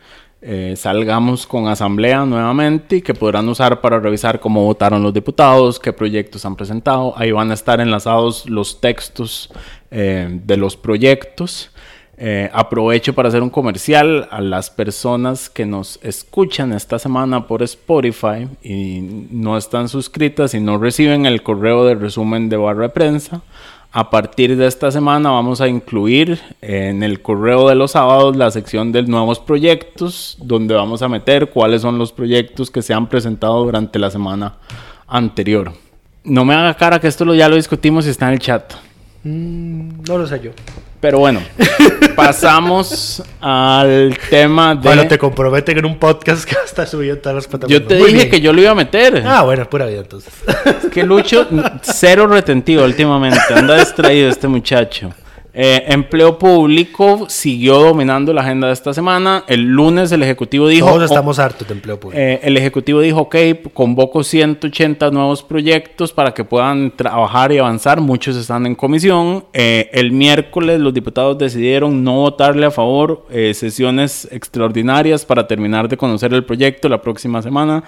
eh, 0.45 0.73
salgamos 0.75 1.47
con 1.47 1.69
asamblea 1.69 2.25
nuevamente 2.25 2.97
y 2.97 3.01
que 3.01 3.13
podrán 3.13 3.47
usar 3.47 3.79
para 3.79 3.99
revisar 4.01 4.41
cómo 4.41 4.65
votaron 4.65 5.01
los 5.01 5.13
diputados, 5.13 5.79
qué 5.79 5.93
proyectos 5.93 6.45
han 6.45 6.57
presentado. 6.57 7.13
Ahí 7.15 7.31
van 7.31 7.49
a 7.51 7.53
estar 7.53 7.79
enlazados 7.79 8.49
los 8.49 8.81
textos 8.81 9.49
eh, 9.89 10.27
de 10.43 10.57
los 10.57 10.75
proyectos. 10.75 11.71
Eh, 12.15 12.49
aprovecho 12.54 13.13
para 13.13 13.30
hacer 13.30 13.41
un 13.41 13.49
comercial 13.49 14.28
a 14.30 14.39
las 14.39 14.69
personas 14.69 15.49
que 15.49 15.65
nos 15.65 15.99
escuchan 16.04 16.71
esta 16.71 16.99
semana 16.99 17.47
por 17.47 17.63
Spotify 17.63 18.47
y 18.62 18.99
no 19.32 19.58
están 19.58 19.89
suscritas 19.89 20.54
y 20.54 20.60
no 20.60 20.78
reciben 20.78 21.26
el 21.26 21.41
correo 21.41 21.86
de 21.86 21.95
resumen 21.95 22.49
de 22.49 22.58
barra 22.58 22.84
de 22.84 22.89
prensa. 22.89 23.41
A 23.91 24.10
partir 24.10 24.56
de 24.58 24.67
esta 24.67 24.91
semana 24.91 25.32
vamos 25.32 25.60
a 25.62 25.67
incluir 25.67 26.39
en 26.62 27.04
el 27.04 27.21
correo 27.21 27.69
de 27.69 27.76
los 27.76 27.91
sábados 27.91 28.36
la 28.36 28.49
sección 28.52 28.91
de 28.91 29.04
nuevos 29.04 29.39
proyectos, 29.39 30.38
donde 30.39 30.76
vamos 30.76 31.02
a 31.02 31.10
meter 31.10 31.49
cuáles 31.49 31.82
son 31.82 31.97
los 31.97 32.12
proyectos 32.12 32.69
que 32.69 32.82
se 32.82 32.93
han 32.93 33.08
presentado 33.08 33.63
durante 33.63 33.97
la 33.99 34.10
semana 34.10 34.56
anterior. 35.08 35.73
No 36.23 36.45
me 36.45 36.54
haga 36.54 36.76
cara 36.76 36.99
que 36.99 37.08
esto 37.08 37.26
lo, 37.26 37.36
ya 37.36 37.49
lo 37.49 37.56
discutimos 37.56 38.06
y 38.06 38.10
está 38.10 38.28
en 38.28 38.34
el 38.34 38.39
chat. 38.39 38.73
Mm, 39.23 40.04
no 40.08 40.17
lo 40.17 40.28
sé 40.28 40.39
yo. 40.41 40.52
Pero 41.04 41.20
bueno, 41.20 41.42
pasamos 42.16 43.22
al 43.42 44.18
tema 44.30 44.74
de... 44.74 44.84
Bueno, 44.84 45.06
te 45.06 45.18
comprometen 45.18 45.80
en 45.80 45.86
un 45.86 46.00
podcast 46.00 46.46
que 46.46 46.56
va 46.56 46.62
a 46.62 46.66
estar 46.66 46.88
subido 46.88 47.18
todas 47.18 47.36
las 47.36 47.48
plataformas. 47.48 47.82
Yo 47.82 47.86
te 47.86 47.96
Muy 47.96 48.06
dije 48.13 48.18
bien. 48.20 48.32
que 48.32 48.39
yo 48.39 48.54
lo 48.54 48.62
iba 48.62 48.72
a 48.72 48.76
meter. 48.76 49.22
Ah, 49.28 49.42
bueno, 49.44 49.63
es 49.63 49.68
pura 49.68 49.86
vida 49.86 50.00
entonces. 50.00 50.34
Que 50.94 51.04
Lucho, 51.04 51.46
cero 51.82 52.28
retentivo 52.28 52.86
últimamente. 52.86 53.38
Anda 53.54 53.80
distraído 53.80 54.30
este 54.30 54.48
muchacho. 54.48 55.13
Eh, 55.56 55.84
empleo 55.89 56.39
público 56.39 57.28
siguió 57.30 57.80
dominando 57.80 58.34
la 58.34 58.42
agenda 58.42 58.68
de 58.68 58.74
esta 58.74 58.92
semana. 58.92 59.44
El 59.48 59.62
lunes 59.62 60.12
el 60.12 60.24
Ejecutivo 60.24 60.68
dijo... 60.68 60.88
Todos 60.88 61.04
estamos 61.04 61.38
hartos 61.38 61.68
de 61.68 61.76
empleo 61.76 62.00
público. 62.00 62.20
Eh, 62.20 62.39
el 62.42 62.58
Ejecutivo 62.58 63.02
dijo, 63.02 63.22
ok, 63.22 63.36
convoco 63.72 64.24
180 64.24 65.12
nuevos 65.12 65.44
proyectos 65.44 66.12
para 66.12 66.34
que 66.34 66.44
puedan 66.44 66.89
trabajar 66.96 67.52
y 67.52 67.60
avanzar. 67.60 68.02
Muchos 68.02 68.36
están 68.36 68.66
en 68.66 68.74
comisión. 68.74 69.46
Eh, 69.54 69.92
el 69.94 70.12
miércoles 70.12 70.80
los 70.80 70.92
diputados 70.92 71.38
decidieron 71.38 72.04
no 72.04 72.16
votarle 72.16 72.66
a 72.66 72.72
favor 72.72 73.28
sesiones 73.54 74.28
extraordinarias 74.32 75.24
para 75.24 75.48
terminar 75.48 75.88
de 75.88 75.98
conocer 75.98 76.34
el 76.34 76.44
proyecto 76.44 76.89
la 76.89 77.02
próxima 77.02 77.44
semana. 77.44 77.84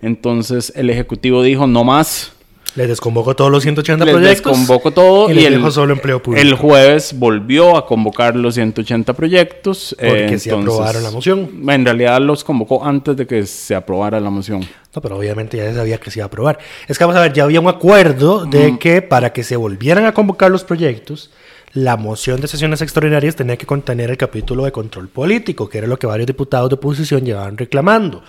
Entonces 0.00 0.72
el 0.74 0.88
Ejecutivo 0.88 1.42
dijo, 1.42 1.66
no 1.66 1.84
más. 1.84 2.32
Les 2.76 2.88
desconvoco 2.88 3.34
todos 3.34 3.50
los 3.50 3.62
180 3.64 4.04
Les 4.04 4.14
proyectos. 4.14 4.52
desconvoco 4.52 4.92
todo 4.92 5.28
y, 5.28 5.32
y, 5.32 5.34
les 5.36 5.46
el, 5.46 5.72
solo 5.72 5.92
empleo 5.92 6.22
público. 6.22 6.40
el 6.46 6.54
jueves 6.54 7.18
volvió 7.18 7.76
a 7.76 7.84
convocar 7.86 8.36
los 8.36 8.54
180 8.54 9.12
proyectos. 9.14 9.96
eh, 9.98 10.08
Porque 10.08 10.38
se 10.38 10.52
aprobaron 10.52 11.02
la 11.02 11.10
moción. 11.10 11.50
En 11.68 11.84
realidad 11.84 12.20
los 12.20 12.44
convocó 12.44 12.84
antes 12.84 13.16
de 13.16 13.26
que 13.26 13.44
se 13.46 13.74
aprobara 13.74 14.20
la 14.20 14.30
moción. 14.30 14.60
No, 14.94 15.02
pero 15.02 15.16
obviamente 15.16 15.56
ya 15.56 15.64
se 15.68 15.74
sabía 15.74 15.98
que 15.98 16.10
se 16.10 16.20
iba 16.20 16.24
a 16.24 16.28
aprobar. 16.28 16.58
Es 16.86 16.96
que 16.96 17.04
vamos 17.04 17.16
a 17.16 17.22
ver, 17.22 17.32
ya 17.32 17.44
había 17.44 17.60
un 17.60 17.68
acuerdo 17.68 18.44
de 18.46 18.78
que 18.78 19.02
para 19.02 19.32
que 19.32 19.42
se 19.42 19.56
volvieran 19.56 20.06
a 20.06 20.14
convocar 20.14 20.50
los 20.50 20.62
proyectos, 20.64 21.30
la 21.72 21.96
moción 21.96 22.40
de 22.40 22.48
sesiones 22.48 22.82
extraordinarias 22.82 23.36
tenía 23.36 23.56
que 23.56 23.66
contener 23.66 24.10
el 24.10 24.16
capítulo 24.16 24.64
de 24.64 24.72
control 24.72 25.08
político, 25.08 25.68
que 25.68 25.78
era 25.78 25.86
lo 25.86 25.98
que 25.98 26.06
varios 26.06 26.26
diputados 26.26 26.68
de 26.70 26.74
oposición 26.74 27.24
llevaban 27.24 27.56
reclamando. 27.58 28.22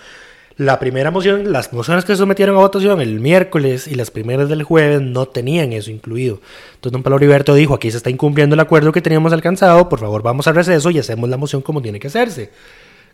La 0.56 0.78
primera 0.78 1.10
moción, 1.10 1.50
las 1.50 1.72
mociones 1.72 2.04
que 2.04 2.12
se 2.12 2.18
sometieron 2.18 2.56
a 2.56 2.60
votación 2.60 3.00
el 3.00 3.20
miércoles 3.20 3.88
y 3.88 3.94
las 3.94 4.10
primeras 4.10 4.48
del 4.48 4.62
jueves 4.62 5.00
no 5.00 5.26
tenían 5.26 5.72
eso 5.72 5.90
incluido. 5.90 6.40
Entonces 6.74 6.92
don 6.92 7.02
Pablo 7.02 7.16
Heriberto 7.16 7.54
dijo, 7.54 7.74
aquí 7.74 7.90
se 7.90 7.96
está 7.96 8.10
incumpliendo 8.10 8.54
el 8.54 8.60
acuerdo 8.60 8.92
que 8.92 9.00
teníamos 9.00 9.32
alcanzado, 9.32 9.88
por 9.88 9.98
favor 9.98 10.22
vamos 10.22 10.46
al 10.46 10.54
receso 10.54 10.90
y 10.90 10.98
hacemos 10.98 11.28
la 11.30 11.38
moción 11.38 11.62
como 11.62 11.80
tiene 11.80 11.98
que 11.98 12.08
hacerse. 12.08 12.50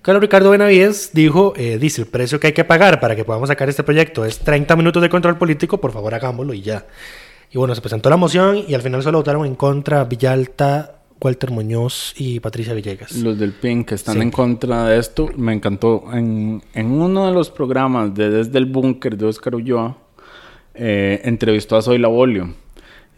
Carlos 0.02 0.20
Ricardo 0.20 0.50
Benavides 0.50 1.10
dijo, 1.12 1.54
eh, 1.56 1.78
dice, 1.78 2.02
el 2.02 2.06
precio 2.08 2.38
que 2.38 2.48
hay 2.48 2.52
que 2.52 2.64
pagar 2.64 3.00
para 3.00 3.16
que 3.16 3.24
podamos 3.24 3.48
sacar 3.48 3.68
este 3.68 3.82
proyecto 3.82 4.24
es 4.24 4.38
30 4.38 4.74
minutos 4.76 5.02
de 5.02 5.08
control 5.08 5.36
político, 5.36 5.80
por 5.80 5.92
favor 5.92 6.14
hagámoslo 6.14 6.54
y 6.54 6.62
ya. 6.62 6.86
Y 7.50 7.58
bueno, 7.58 7.74
se 7.74 7.80
presentó 7.80 8.10
la 8.10 8.16
moción 8.16 8.64
y 8.66 8.74
al 8.74 8.82
final 8.82 9.02
solo 9.02 9.18
votaron 9.18 9.46
en 9.46 9.54
contra 9.54 10.04
Villalta, 10.04 10.97
Walter 11.20 11.50
Muñoz 11.50 12.14
y 12.16 12.40
Patricia 12.40 12.74
Villegas. 12.74 13.16
Los 13.16 13.38
del 13.38 13.52
PIN 13.52 13.84
que 13.84 13.94
están 13.96 14.14
Sí. 14.16 14.20
en 14.22 14.30
contra 14.30 14.84
de 14.86 14.98
esto, 14.98 15.28
me 15.36 15.52
encantó. 15.52 16.04
En, 16.12 16.62
en 16.74 16.86
uno 16.92 17.26
de 17.26 17.32
los 17.32 17.50
programas 17.50 18.14
de 18.14 18.30
Desde 18.30 18.58
el 18.58 18.66
Búnker 18.66 19.16
de 19.16 19.26
Oscar 19.26 19.54
Ulloa, 19.54 19.96
eh, 20.74 21.20
entrevistó 21.24 21.76
a 21.76 21.82
Zoila 21.82 22.08
Bolio. 22.08 22.54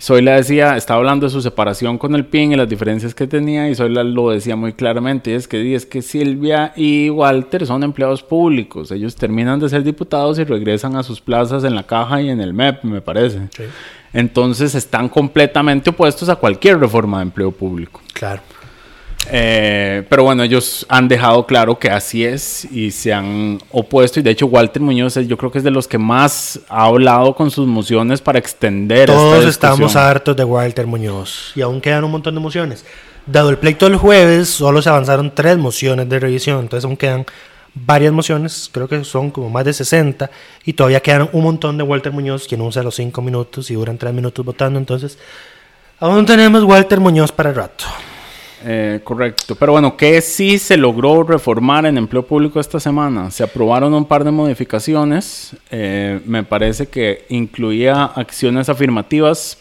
Zoila 0.03 0.37
decía, 0.37 0.79
estaba 0.79 0.97
hablando 0.97 1.27
de 1.27 1.31
su 1.31 1.43
separación 1.43 1.99
con 1.99 2.15
el 2.15 2.25
PIN 2.25 2.53
y 2.53 2.57
las 2.57 2.67
diferencias 2.71 3.15
que 3.15 3.27
tenía, 3.27 3.69
y 3.69 3.75
Zoila 3.75 4.03
lo 4.03 4.31
decía 4.31 4.57
muy 4.57 4.73
claramente, 4.73 5.33
y 5.33 5.35
es 5.35 5.47
que, 5.47 5.75
es 5.75 5.85
que 5.85 6.01
Silvia 6.01 6.73
y 6.75 7.11
Walter 7.11 7.67
son 7.67 7.83
empleados 7.83 8.23
públicos, 8.23 8.91
ellos 8.93 9.15
terminan 9.15 9.61
de 9.61 9.69
ser 9.69 9.83
diputados 9.85 10.39
y 10.39 10.45
regresan 10.45 10.97
a 10.97 11.03
sus 11.03 11.21
plazas 11.21 11.65
en 11.65 11.75
la 11.75 11.83
caja 11.83 12.23
y 12.23 12.31
en 12.31 12.41
el 12.41 12.55
MEP, 12.55 12.83
me 12.83 13.03
parece. 13.03 13.41
Sí. 13.55 13.65
Entonces 14.13 14.75
están 14.75 15.09
completamente 15.09 15.91
opuestos 15.91 16.29
a 16.29 16.37
cualquier 16.37 16.79
reforma 16.79 17.19
de 17.19 17.23
empleo 17.25 17.53
público. 17.53 18.01
Claro. 18.13 18.43
Eh, 19.31 20.05
pero 20.09 20.25
bueno, 20.25 20.43
ellos 20.43 20.87
han 20.89 21.07
dejado 21.07 21.47
claro 21.47 21.79
que 21.79 21.91
así 21.91 22.25
es 22.25 22.65
y 22.65 22.91
se 22.91 23.13
han 23.13 23.59
opuesto. 23.71 24.19
Y 24.19 24.23
de 24.23 24.31
hecho, 24.31 24.47
Walter 24.47 24.81
Muñoz 24.83 25.17
es- 25.19 25.29
yo 25.29 25.37
creo 25.37 25.53
que 25.53 25.59
es 25.59 25.65
de 25.65 25.71
los 25.71 25.87
que 25.87 25.99
más 25.99 26.59
ha 26.69 26.85
hablado 26.87 27.35
con 27.35 27.51
sus 27.51 27.67
mociones 27.67 28.21
para 28.21 28.39
extender 28.39 29.07
Todos 29.09 29.39
esta 29.45 29.51
estamos 29.73 29.95
hartos 29.95 30.37
de 30.37 30.45
Walter 30.45 30.87
Muñoz 30.87 31.53
y 31.55 31.61
aún 31.61 31.81
quedan 31.81 32.05
un 32.05 32.11
montón 32.13 32.35
de 32.35 32.41
mociones. 32.41 32.85
Dado 33.27 33.51
el 33.51 33.59
pleito 33.59 33.85
del 33.87 33.97
jueves, 33.97 34.49
solo 34.49 34.81
se 34.83 34.89
avanzaron 34.89 35.33
tres 35.35 35.59
mociones 35.59 36.09
de 36.09 36.19
revisión, 36.19 36.61
entonces 36.61 36.85
aún 36.87 36.97
quedan 36.97 37.27
varias 37.75 38.13
mociones, 38.13 38.71
creo 38.73 38.89
que 38.89 39.05
son 39.05 39.31
como 39.31 39.51
más 39.51 39.65
de 39.65 39.73
60, 39.73 40.31
y 40.65 40.73
todavía 40.73 41.01
quedan 41.01 41.29
un 41.33 41.43
montón 41.43 41.79
de 41.79 41.85
Walter 41.85 42.13
Muñoz, 42.13 42.47
quien 42.47 42.61
usa 42.61 42.83
los 42.83 42.95
5 42.97 43.23
minutos 43.23 43.71
y 43.71 43.75
duran 43.75 43.99
3 43.99 44.13
minutos 44.13 44.45
votando, 44.45 44.79
entonces 44.79 45.19
aún 45.99 46.27
tenemos 46.27 46.65
Walter 46.65 47.01
Muñoz 47.01 47.33
para 47.33 47.51
el 47.51 47.57
rato. 47.57 47.85
Eh, 48.63 49.01
correcto. 49.03 49.55
Pero 49.55 49.73
bueno, 49.73 49.97
¿qué 49.97 50.21
sí 50.21 50.59
se 50.59 50.77
logró 50.77 51.23
reformar 51.23 51.87
en 51.87 51.97
empleo 51.97 52.27
público 52.27 52.61
esta 52.61 52.79
semana? 52.79 53.31
Se 53.31 53.43
aprobaron 53.43 53.95
un 53.95 54.05
par 54.05 54.23
de 54.23 54.31
modificaciones. 54.31 55.57
Eh, 55.71 56.21
me 56.27 56.43
parece 56.43 56.89
que 56.89 57.25
incluía 57.31 58.05
acciones 58.05 58.69
afirmativas 58.69 59.57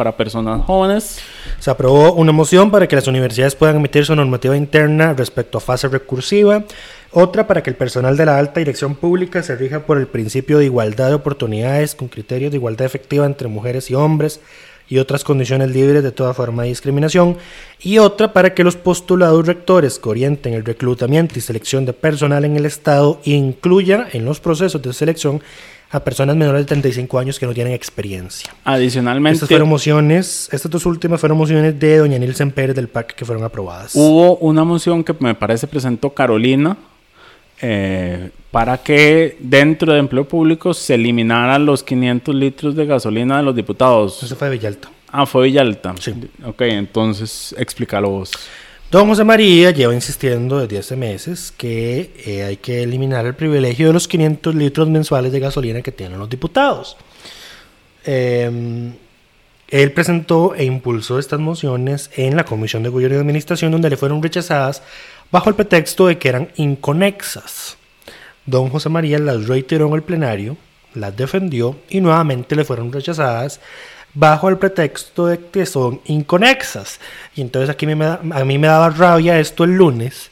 para 0.00 0.16
personas 0.16 0.64
jóvenes. 0.64 1.18
Se 1.58 1.70
aprobó 1.70 2.14
una 2.14 2.32
moción 2.32 2.70
para 2.70 2.88
que 2.88 2.96
las 2.96 3.06
universidades 3.06 3.54
puedan 3.54 3.76
emitir 3.76 4.06
su 4.06 4.16
normativa 4.16 4.56
interna 4.56 5.12
respecto 5.12 5.58
a 5.58 5.60
fase 5.60 5.88
recursiva, 5.88 6.64
otra 7.10 7.46
para 7.46 7.62
que 7.62 7.68
el 7.68 7.76
personal 7.76 8.16
de 8.16 8.24
la 8.24 8.38
alta 8.38 8.60
dirección 8.60 8.94
pública 8.94 9.42
se 9.42 9.56
rija 9.56 9.80
por 9.80 9.98
el 9.98 10.06
principio 10.06 10.56
de 10.56 10.64
igualdad 10.64 11.08
de 11.08 11.16
oportunidades 11.16 11.94
con 11.94 12.08
criterios 12.08 12.50
de 12.50 12.56
igualdad 12.56 12.86
efectiva 12.86 13.26
entre 13.26 13.48
mujeres 13.48 13.90
y 13.90 13.94
hombres 13.94 14.40
y 14.88 14.96
otras 14.96 15.22
condiciones 15.22 15.70
libres 15.70 16.02
de 16.02 16.12
toda 16.12 16.32
forma 16.32 16.62
de 16.62 16.70
discriminación, 16.70 17.36
y 17.78 17.98
otra 17.98 18.32
para 18.32 18.54
que 18.54 18.64
los 18.64 18.76
postulados 18.76 19.46
rectores 19.46 19.98
que 19.98 20.08
orienten 20.08 20.54
el 20.54 20.64
reclutamiento 20.64 21.38
y 21.38 21.42
selección 21.42 21.84
de 21.84 21.92
personal 21.92 22.46
en 22.46 22.56
el 22.56 22.64
Estado 22.64 23.20
incluya 23.24 24.08
en 24.12 24.24
los 24.24 24.40
procesos 24.40 24.80
de 24.80 24.94
selección 24.94 25.42
a 25.92 26.00
personas 26.00 26.36
menores 26.36 26.62
de 26.62 26.66
35 26.66 27.18
años 27.18 27.38
que 27.38 27.46
no 27.46 27.54
tienen 27.54 27.72
experiencia. 27.72 28.54
Adicionalmente, 28.64 29.36
Estas 29.36 29.48
fueron 29.48 29.68
mociones, 29.68 30.48
estas 30.52 30.70
dos 30.70 30.86
últimas 30.86 31.18
fueron 31.18 31.36
mociones 31.36 31.78
de 31.78 31.98
doña 31.98 32.18
Nilsen 32.18 32.52
Pérez 32.52 32.76
del 32.76 32.88
PAC 32.88 33.14
que 33.14 33.24
fueron 33.24 33.42
aprobadas. 33.44 33.92
Hubo 33.94 34.36
una 34.36 34.62
moción 34.62 35.02
que 35.02 35.14
me 35.18 35.34
parece 35.34 35.66
presentó 35.66 36.10
Carolina 36.10 36.76
eh, 37.60 38.30
para 38.52 38.78
que 38.78 39.36
dentro 39.40 39.92
de 39.92 39.98
empleo 39.98 40.26
público 40.26 40.72
se 40.74 40.94
eliminaran 40.94 41.66
los 41.66 41.82
500 41.82 42.34
litros 42.34 42.76
de 42.76 42.86
gasolina 42.86 43.38
de 43.38 43.42
los 43.42 43.56
diputados. 43.56 44.22
Eso 44.22 44.36
fue 44.36 44.48
de 44.48 44.56
Villalta. 44.56 44.88
Ah, 45.10 45.26
fue 45.26 45.44
Villalta. 45.44 45.94
Sí. 45.98 46.14
Ok, 46.44 46.62
entonces 46.62 47.54
explícalo 47.58 48.10
vos. 48.10 48.30
Don 48.90 49.06
José 49.06 49.22
María 49.22 49.70
lleva 49.70 49.94
insistiendo 49.94 50.58
desde 50.58 50.78
hace 50.78 50.96
meses 50.96 51.52
que 51.56 52.12
eh, 52.26 52.42
hay 52.42 52.56
que 52.56 52.82
eliminar 52.82 53.24
el 53.24 53.36
privilegio 53.36 53.86
de 53.86 53.92
los 53.92 54.08
500 54.08 54.52
litros 54.56 54.88
mensuales 54.88 55.30
de 55.30 55.38
gasolina 55.38 55.80
que 55.80 55.92
tienen 55.92 56.18
los 56.18 56.28
diputados. 56.28 56.96
Eh, 58.04 58.90
él 59.68 59.92
presentó 59.92 60.56
e 60.56 60.64
impulsó 60.64 61.20
estas 61.20 61.38
mociones 61.38 62.10
en 62.16 62.34
la 62.34 62.44
Comisión 62.44 62.82
de 62.82 62.88
Gobierno 62.88 63.16
y 63.16 63.20
Administración 63.20 63.70
donde 63.70 63.90
le 63.90 63.96
fueron 63.96 64.20
rechazadas 64.20 64.82
bajo 65.30 65.48
el 65.48 65.54
pretexto 65.54 66.08
de 66.08 66.18
que 66.18 66.28
eran 66.28 66.48
inconexas. 66.56 67.76
Don 68.44 68.70
José 68.70 68.88
María 68.88 69.20
las 69.20 69.46
reiteró 69.46 69.86
en 69.86 69.94
el 69.94 70.02
plenario, 70.02 70.56
las 70.94 71.16
defendió 71.16 71.76
y 71.88 72.00
nuevamente 72.00 72.56
le 72.56 72.64
fueron 72.64 72.92
rechazadas 72.92 73.60
bajo 74.14 74.48
el 74.48 74.58
pretexto 74.58 75.26
de 75.26 75.38
que 75.38 75.66
son 75.66 76.00
inconexas. 76.06 77.00
Y 77.36 77.40
entonces 77.40 77.70
aquí 77.70 77.86
a 77.86 78.44
mí 78.44 78.58
me 78.58 78.66
daba 78.66 78.90
rabia 78.90 79.38
esto 79.38 79.64
el 79.64 79.76
lunes 79.76 80.30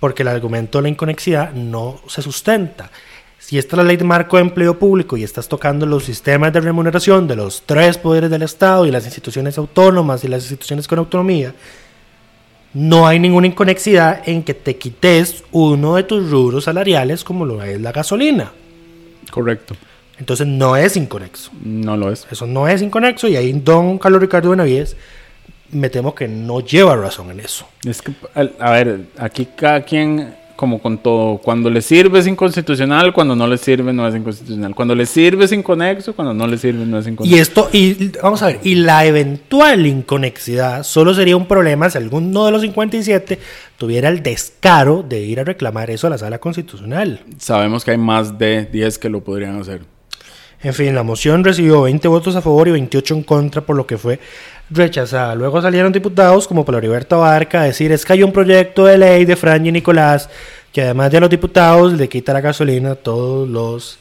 porque 0.00 0.22
el 0.22 0.28
argumento 0.28 0.78
de 0.78 0.82
la 0.82 0.88
inconexidad 0.88 1.52
no 1.52 2.00
se 2.06 2.22
sustenta. 2.22 2.90
Si 3.38 3.58
esta 3.58 3.76
es 3.76 3.78
la 3.78 3.84
ley 3.84 3.96
de 3.96 4.04
marco 4.04 4.36
de 4.36 4.42
empleo 4.42 4.78
público 4.78 5.16
y 5.16 5.24
estás 5.24 5.48
tocando 5.48 5.86
los 5.86 6.04
sistemas 6.04 6.52
de 6.52 6.60
remuneración 6.60 7.26
de 7.26 7.36
los 7.36 7.62
tres 7.64 7.96
poderes 7.96 8.30
del 8.30 8.42
Estado 8.42 8.84
y 8.84 8.90
las 8.90 9.04
instituciones 9.04 9.56
autónomas 9.58 10.22
y 10.24 10.28
las 10.28 10.42
instituciones 10.42 10.86
con 10.86 10.98
autonomía, 10.98 11.54
no 12.74 13.06
hay 13.06 13.18
ninguna 13.18 13.46
inconexidad 13.46 14.28
en 14.28 14.42
que 14.42 14.54
te 14.54 14.76
quites 14.76 15.44
uno 15.52 15.96
de 15.96 16.02
tus 16.02 16.30
rubros 16.30 16.64
salariales 16.64 17.24
como 17.24 17.46
lo 17.46 17.62
es 17.62 17.80
la 17.80 17.92
gasolina. 17.92 18.52
Correcto. 19.30 19.74
Entonces 20.18 20.46
no 20.46 20.76
es 20.76 20.96
inconexo. 20.96 21.50
No 21.62 21.96
lo 21.96 22.10
es. 22.10 22.26
Eso 22.30 22.46
no 22.46 22.66
es 22.68 22.82
inconexo 22.82 23.28
y 23.28 23.36
ahí 23.36 23.52
don 23.52 23.98
Carlos 23.98 24.20
Ricardo 24.20 24.50
Benavides 24.50 24.96
me 25.70 25.90
temo 25.90 26.14
que 26.14 26.28
no 26.28 26.60
lleva 26.60 26.96
razón 26.96 27.30
en 27.30 27.40
eso. 27.40 27.66
Es 27.84 28.02
que, 28.02 28.12
a 28.58 28.70
ver, 28.70 29.00
aquí 29.18 29.46
cada 29.54 29.82
quien, 29.82 30.34
como 30.56 30.80
con 30.80 30.98
todo, 30.98 31.38
cuando 31.38 31.68
le 31.68 31.82
sirve 31.82 32.18
es 32.18 32.26
inconstitucional, 32.26 33.12
cuando 33.12 33.36
no 33.36 33.46
le 33.46 33.58
sirve 33.58 33.92
no 33.92 34.08
es 34.08 34.14
inconstitucional. 34.14 34.74
Cuando 34.74 34.94
le 34.94 35.04
sirve 35.04 35.44
es 35.44 35.52
inconexo, 35.52 36.14
cuando 36.14 36.32
no 36.32 36.46
le 36.46 36.56
sirve 36.56 36.86
no 36.86 36.98
es 36.98 37.06
Y 37.06 37.10
inconexo. 37.10 37.42
esto, 37.42 37.68
y 37.72 38.10
vamos 38.22 38.42
a 38.42 38.46
ver, 38.46 38.60
y 38.62 38.76
la 38.76 39.04
eventual 39.04 39.86
inconexidad 39.86 40.84
solo 40.84 41.12
sería 41.14 41.36
un 41.36 41.46
problema 41.46 41.90
si 41.90 41.98
alguno 41.98 42.46
de 42.46 42.52
los 42.52 42.62
57 42.62 43.38
tuviera 43.76 44.08
el 44.08 44.22
descaro 44.22 45.04
de 45.06 45.20
ir 45.20 45.38
a 45.40 45.44
reclamar 45.44 45.90
eso 45.90 46.06
a 46.06 46.10
la 46.10 46.18
sala 46.18 46.38
constitucional. 46.38 47.20
Sabemos 47.36 47.84
que 47.84 47.90
hay 47.90 47.98
más 47.98 48.38
de 48.38 48.64
10 48.64 48.98
que 48.98 49.10
lo 49.10 49.22
podrían 49.22 49.60
hacer. 49.60 49.82
En 50.62 50.74
fin, 50.74 50.94
la 50.94 51.02
moción 51.04 51.44
recibió 51.44 51.82
20 51.82 52.08
votos 52.08 52.34
a 52.34 52.42
favor 52.42 52.66
y 52.68 52.72
28 52.72 53.14
en 53.14 53.22
contra, 53.22 53.60
por 53.62 53.76
lo 53.76 53.86
que 53.86 53.96
fue 53.96 54.18
rechazada. 54.70 55.34
Luego 55.34 55.62
salieron 55.62 55.92
diputados 55.92 56.48
como 56.48 56.64
Pablo 56.64 56.78
Heriberto 56.78 57.20
Barca 57.20 57.62
a 57.62 57.64
decir 57.64 57.92
es 57.92 58.04
que 58.04 58.12
hay 58.12 58.22
un 58.22 58.32
proyecto 58.32 58.84
de 58.84 58.98
ley 58.98 59.24
de 59.24 59.36
Fran 59.36 59.64
y 59.66 59.72
Nicolás 59.72 60.28
que 60.72 60.82
además 60.82 61.10
de 61.10 61.16
a 61.18 61.20
los 61.20 61.30
diputados 61.30 61.94
le 61.94 62.08
quita 62.08 62.32
la 62.32 62.40
gasolina 62.40 62.90
a 62.90 62.94
todos 62.94 63.48
los 63.48 63.98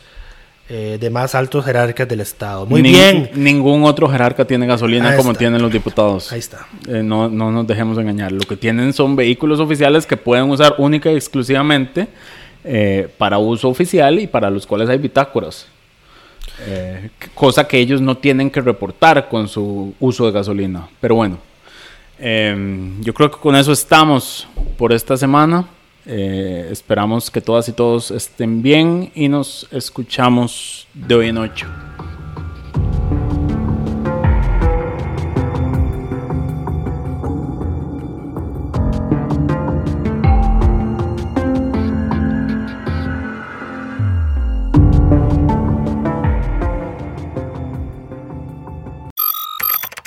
eh, 0.70 0.98
demás 1.00 1.34
altos 1.34 1.63
jerarcas 1.63 2.08
del 2.08 2.20
Estado. 2.20 2.65
Muy 2.65 2.82
bien. 2.82 3.30
Ningún 3.36 3.84
otro 3.86 4.10
jerarca 4.10 4.43
tiene 4.46 4.67
gasolina 4.67 5.12
Ahí 5.12 5.17
como 5.17 5.32
está. 5.32 5.39
tienen 5.39 5.62
los 5.62 5.72
diputados. 5.72 6.32
Ahí 6.34 6.39
está. 6.39 6.67
Eh, 6.88 7.02
no, 7.04 7.30
no 7.30 7.52
nos 7.52 7.65
dejemos 7.65 7.98
engañar. 7.98 8.34
Lo 8.34 8.41
que 8.41 8.58
tienen 8.58 8.91
son 8.91 9.15
vehículos 9.15 9.62
oficiales 9.62 10.06
que 10.06 10.17
pueden 10.17 10.50
usar 10.50 10.76
única 10.78 11.10
y 11.10 11.15
exclusivamente 11.15 12.10
eh, 12.65 13.08
para 13.17 13.38
uso 13.38 13.70
oficial 13.70 14.20
y 14.20 14.28
para 14.28 14.50
los 14.50 14.67
cuales 14.67 14.89
hay 14.89 14.98
bitácoras. 14.98 15.67
Eh, 16.60 17.10
cosa 17.36 17.67
que 17.67 17.78
ellos 17.78 18.02
no 18.02 18.17
tienen 18.17 18.50
que 18.50 18.62
reportar 18.62 19.30
con 19.30 19.48
su 19.48 19.93
uso 20.00 20.26
de 20.26 20.32
gasolina. 20.32 20.88
Pero 21.00 21.15
bueno, 21.15 21.38
eh, 22.20 22.91
yo 23.02 23.13
creo 23.13 23.30
que 23.30 23.38
con 23.38 23.56
eso 23.56 23.72
estamos 23.72 24.48
por 24.78 24.91
esta 24.93 25.17
semana. 25.17 25.68
Eh, 26.05 26.70
esperamos 26.72 27.30
que 27.30 27.41
todas 27.41 27.68
y 27.68 27.74
todos 27.74 28.12
estén 28.12 28.62
bien 28.62 29.12
y 29.14 29.28
nos 29.28 29.68
escuchamos 29.72 30.88
de 30.93 31.16
hoy 31.16 31.28
en 31.28 31.38
ocho. 31.38 31.68